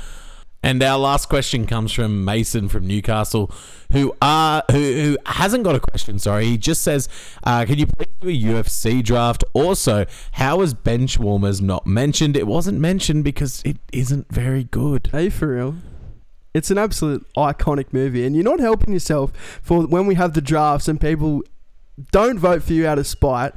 [0.64, 3.50] And our last question comes from Mason from Newcastle,
[3.92, 6.18] who are who, who hasn't got a question.
[6.18, 7.06] Sorry, he just says,
[7.42, 12.34] uh, "Can you please do a UFC draft?" Also, how is bench warmers not mentioned?
[12.34, 15.10] It wasn't mentioned because it isn't very good.
[15.12, 15.74] Are you for real?
[16.54, 20.40] It's an absolute iconic movie, and you're not helping yourself for when we have the
[20.40, 21.42] drafts and people
[22.10, 23.52] don't vote for you out of spite.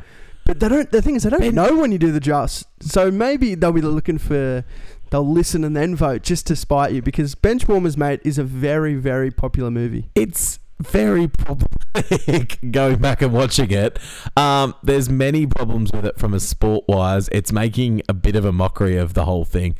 [0.46, 0.92] But they don't.
[0.92, 3.72] The thing is, they don't Ben- know when you do the drafts, so maybe they'll
[3.72, 4.66] be looking for.
[5.10, 8.96] They'll listen and then vote just to spite you because Benchwarmers, mate, is a very,
[8.96, 10.10] very popular movie.
[10.16, 13.98] It's very problematic going back and watching it.
[14.36, 17.30] Um, there's many problems with it from a sport wise.
[17.32, 19.76] It's making a bit of a mockery of the whole thing.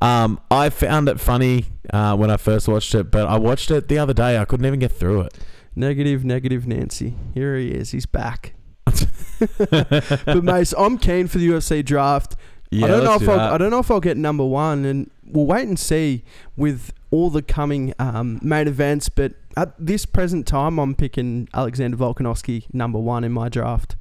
[0.00, 3.88] Um, I found it funny uh, when I first watched it, but I watched it
[3.88, 4.38] the other day.
[4.38, 5.34] I couldn't even get through it.
[5.74, 7.14] Negative, negative Nancy.
[7.34, 7.90] Here he is.
[7.90, 8.54] He's back.
[9.70, 12.36] but mate, I'm keen for the UFC draft.
[12.70, 13.54] Yeah, I don't know if do I'll.
[13.54, 16.24] I don't know if I'll get number one, and we'll wait and see
[16.56, 19.08] with all the coming um, main events.
[19.08, 23.96] But at this present time, I'm picking Alexander Volkanovski number one in my draft.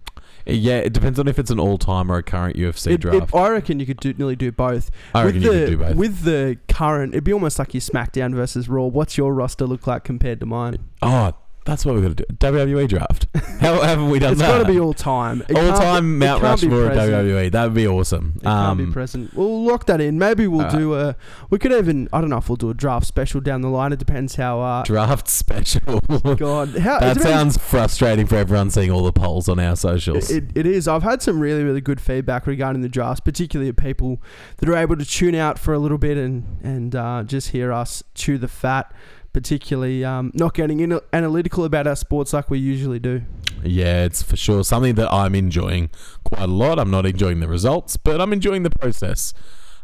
[0.45, 3.35] Yeah, it depends on if it's an all-time or a current UFC It- it- draft.
[3.35, 4.89] I reckon you could do, nearly do both.
[5.13, 5.95] I reckon with you the, could do both.
[5.97, 8.85] With the current, it'd be almost like your SmackDown versus Raw.
[8.85, 10.77] What's your roster look like compared to mine?
[11.01, 11.33] oh,
[11.67, 12.23] that's what we're gonna do.
[12.37, 13.27] WWE draft.
[13.59, 14.49] How haven't we done It's that?
[14.49, 15.43] It's got to be all time.
[15.49, 16.97] It all time Mount Rushmore of.
[16.97, 17.51] WWE.
[17.51, 18.33] That would be awesome.
[18.37, 19.33] It can't be Um, present.
[19.33, 20.17] We'll lock that in.
[20.17, 21.15] Maybe we'll uh, do a.
[21.49, 22.07] We could even.
[22.13, 23.91] I don't know if we'll do a draft special down the line.
[23.91, 24.61] It depends how.
[24.61, 25.99] Uh, draft special.
[26.37, 30.31] God, how that sounds frustrating for everyone seeing all the polls on our socials.
[30.31, 30.87] It, it is.
[30.87, 34.21] I've had some really, really good feedback regarding the drafts, particularly of people
[34.57, 37.73] that are able to tune out for a little bit and and uh, just hear
[37.73, 38.93] us chew the fat.
[39.37, 43.21] Particularly, um, not getting in analytical about our sports like we usually do.
[43.63, 45.91] Yeah, it's for sure something that I'm enjoying
[46.23, 46.79] quite a lot.
[46.79, 49.35] I'm not enjoying the results, but I'm enjoying the process.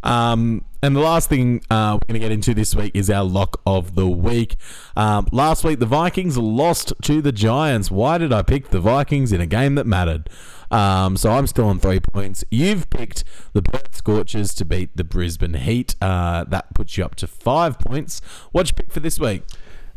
[0.03, 3.23] Um, and the last thing uh, we're going to get into this week is our
[3.23, 4.57] lock of the week.
[4.97, 7.89] Um, last week, the Vikings lost to the Giants.
[7.89, 10.29] Why did I pick the Vikings in a game that mattered?
[10.69, 12.43] Um, so I'm still on three points.
[12.51, 13.23] You've picked
[13.53, 15.95] the Perth Scorchers to beat the Brisbane Heat.
[16.01, 18.21] Uh, that puts you up to five points.
[18.51, 19.43] What'd you pick for this week?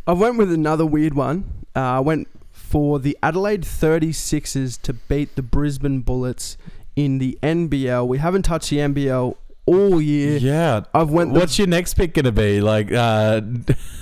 [0.06, 1.64] I went with another weird one.
[1.74, 6.56] Uh, I went for the Adelaide 36ers to beat the Brisbane Bullets
[6.94, 8.06] in the NBL.
[8.06, 9.36] We haven't touched the NBL
[9.66, 10.38] all year.
[10.38, 10.82] Yeah.
[10.94, 12.60] I've went the- What's your next pick going to be?
[12.60, 13.40] Like uh,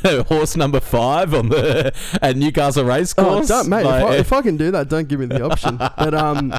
[0.29, 1.93] horse number five on the
[2.23, 3.49] at Newcastle Oh, Racecourse?
[3.49, 3.85] don't, mate.
[3.85, 5.77] Like- if, I, if I can do that, don't give me the option.
[5.79, 6.53] but um,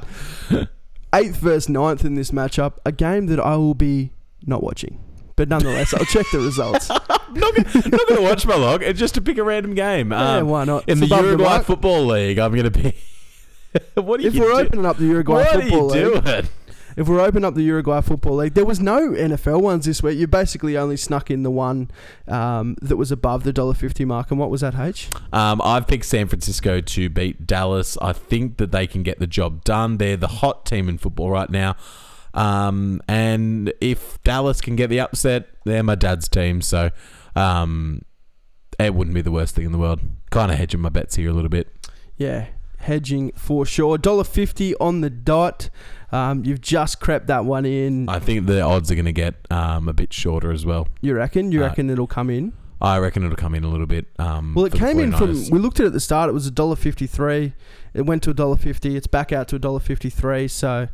[1.14, 4.12] eighth versus ninth in this matchup, a game that I will be
[4.46, 5.00] not watching.
[5.38, 6.90] But nonetheless, I'll check the results.
[6.90, 6.98] I'm
[7.34, 8.82] not, gonna- not going to watch my log.
[8.84, 10.12] It's just to pick a random game.
[10.12, 10.88] yeah, Um, why not?
[10.88, 11.60] in It's the Uruguay.
[11.60, 12.94] Football League, I'm going to be.
[13.96, 16.24] what are if you we're do- opening up the Uruguay What Football are you League,
[16.24, 16.48] doing?
[16.96, 20.18] If we're opening up the Uruguay Football League, there was no NFL ones this week.
[20.18, 21.92] You basically only snuck in the one
[22.28, 24.32] um, that was above the dollar fifty mark.
[24.32, 25.10] And what was that, H?
[25.34, 27.98] Um, I've picked San Francisco to beat Dallas.
[28.02, 29.98] I think that they can get the job done.
[29.98, 31.76] They're the hot team in football right now.
[32.34, 36.62] Um, and if Dallas can get the upset, they're my dad's team.
[36.62, 36.92] So
[37.36, 38.02] um,
[38.78, 40.02] it wouldn't be the worst thing in the world.
[40.32, 41.70] Kind of hedging my bets here a little bit.
[42.18, 42.48] Yeah,
[42.80, 43.98] hedging for sure.
[43.98, 45.70] Dollar fifty on the dot.
[46.16, 48.08] Um, you've just crept that one in.
[48.10, 50.88] I think the odds are going to get um, a bit shorter as well.
[51.02, 51.52] You reckon?
[51.52, 52.54] You Uh, reckon it'll come in?
[52.82, 54.06] I reckon it'll come in a little bit.
[54.20, 55.32] Um, Well, it for the came in from.
[55.34, 55.52] 49ers.
[55.52, 56.30] We looked at it at the start.
[56.30, 57.54] It was a dollar fifty three.
[57.94, 58.96] It went to a dollar fifty.
[58.96, 60.48] It's back out to a dollar fifty three.
[60.48, 60.88] So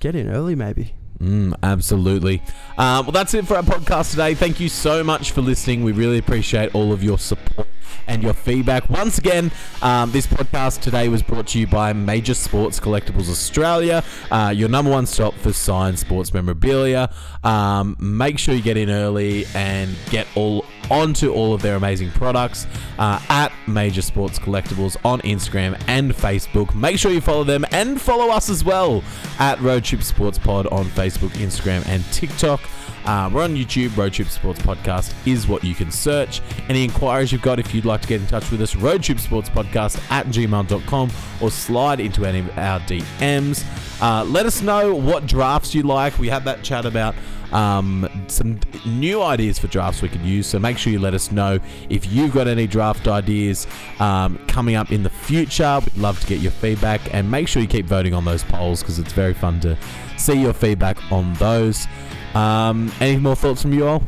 [0.00, 0.94] get in early, maybe.
[1.22, 2.42] Mm, absolutely.
[2.76, 4.34] Um, well, that's it for our podcast today.
[4.34, 5.84] Thank you so much for listening.
[5.84, 7.68] We really appreciate all of your support
[8.08, 8.88] and your feedback.
[8.90, 9.52] Once again,
[9.82, 14.68] um, this podcast today was brought to you by Major Sports Collectibles Australia, uh, your
[14.68, 17.08] number one stop for signed sports memorabilia.
[17.44, 22.10] Um, make sure you get in early and get all onto all of their amazing
[22.10, 22.66] products
[22.98, 26.74] uh, at Major Sports Collectibles on Instagram and Facebook.
[26.74, 29.02] Make sure you follow them and follow us as well
[29.38, 32.60] at Road Trip Sports Pod on Facebook, Instagram, and TikTok.
[33.04, 33.96] Uh, we're on YouTube.
[33.96, 36.40] Road Trip Sports Podcast is what you can search.
[36.68, 39.18] Any inquiries you've got, if you'd like to get in touch with us, Road Trip
[39.18, 43.64] Sports Podcast at gmail.com or slide into any of our DMs.
[44.00, 46.18] Uh, let us know what drafts you like.
[46.18, 47.14] We had that chat about
[47.52, 50.46] um, some new ideas for drafts we could use.
[50.46, 53.66] So make sure you let us know if you've got any draft ideas
[54.00, 55.80] um, coming up in the future.
[55.80, 58.80] We'd love to get your feedback and make sure you keep voting on those polls
[58.80, 59.76] because it's very fun to
[60.16, 61.86] see your feedback on those.
[62.34, 64.02] Um, any more thoughts from you all?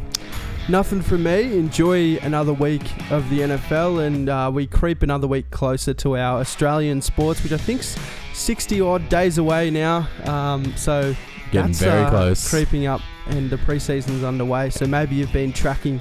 [0.68, 1.58] Nothing from me.
[1.58, 6.40] Enjoy another week of the NFL, and uh, we creep another week closer to our
[6.40, 7.98] Australian sports, which I think's
[8.32, 10.08] sixty odd days away now.
[10.24, 11.14] Um, so
[11.50, 12.48] Getting that's, very uh, close.
[12.48, 14.70] creeping up, and the preseason's underway.
[14.70, 16.00] So maybe you've been tracking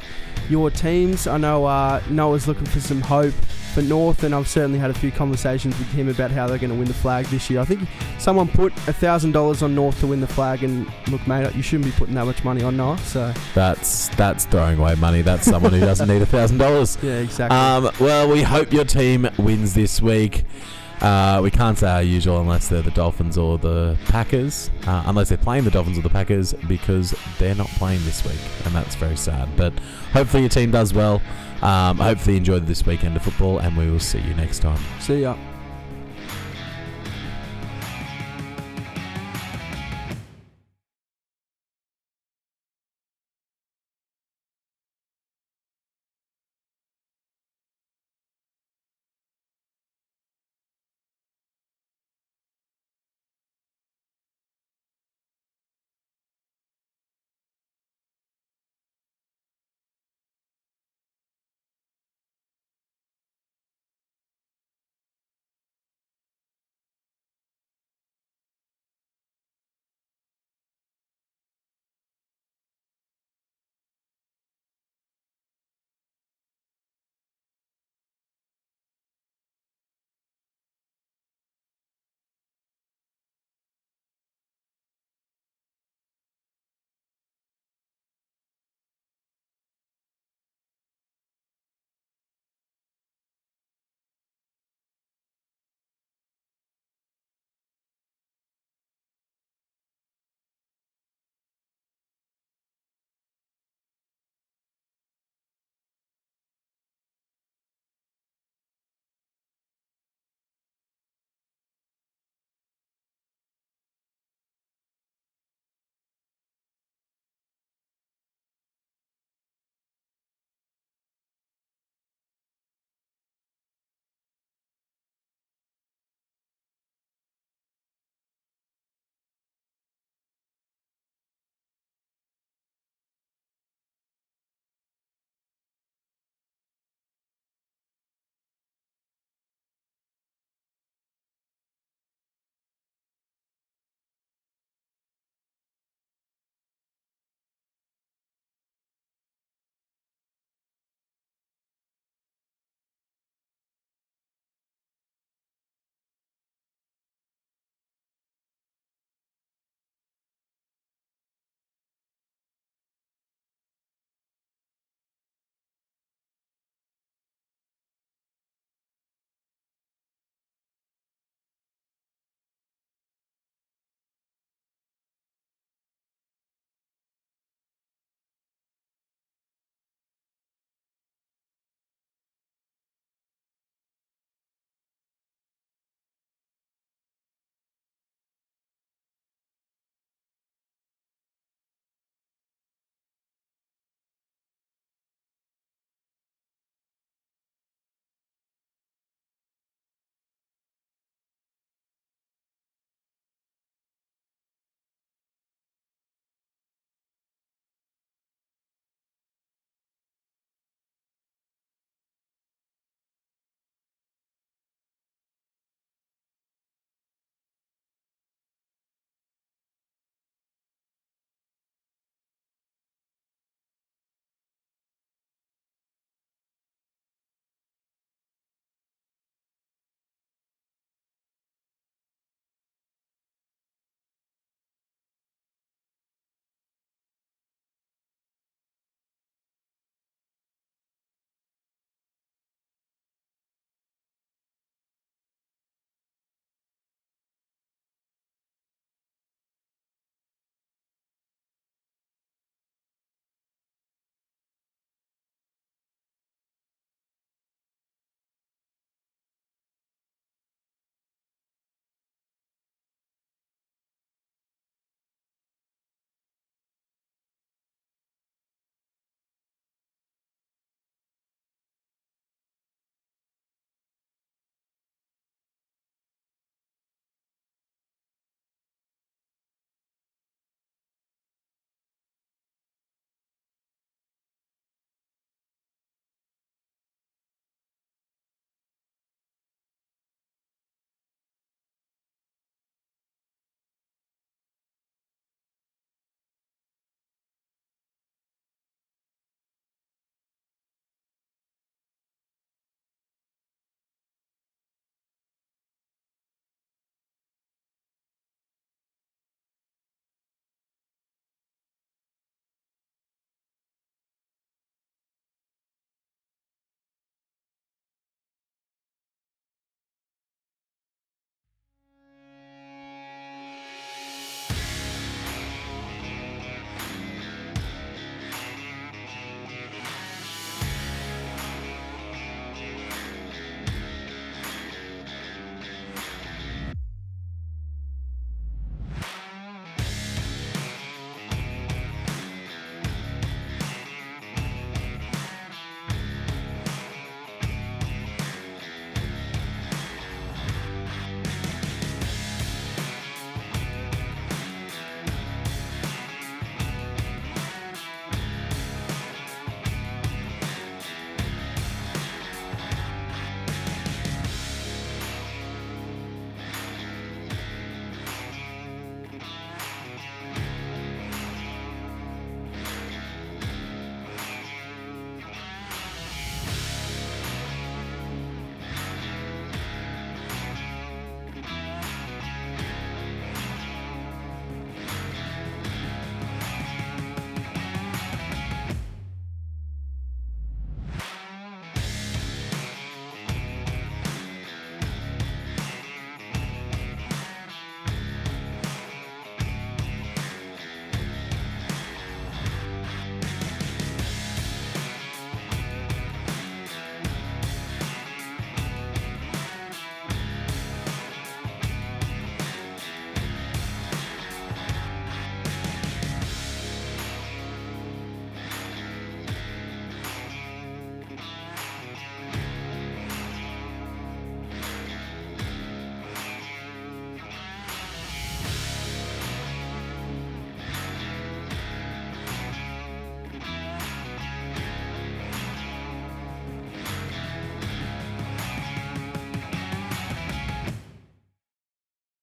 [0.49, 1.27] your teams.
[1.27, 3.33] I know uh, Noah's looking for some hope
[3.73, 6.69] for North, and I've certainly had a few conversations with him about how they're going
[6.71, 7.59] to win the flag this year.
[7.59, 7.81] I think
[8.19, 11.61] someone put a thousand dollars on North to win the flag, and look, mate, you
[11.61, 13.05] shouldn't be putting that much money on North.
[13.07, 15.21] So That's that's throwing away money.
[15.21, 16.97] That's someone who doesn't need a thousand dollars.
[17.03, 17.57] yeah, exactly.
[17.57, 20.45] Um, well, we hope your team wins this week.
[21.01, 25.27] Uh, we can't say our usual unless they're the Dolphins or the Packers, uh, unless
[25.29, 28.95] they're playing the Dolphins or the Packers because they're not playing this week, and that's
[28.95, 29.49] very sad.
[29.57, 29.73] But
[30.13, 31.21] hopefully your team does well.
[31.63, 34.79] Um, hopefully you enjoyed this weekend of football, and we will see you next time.
[34.99, 35.35] See ya.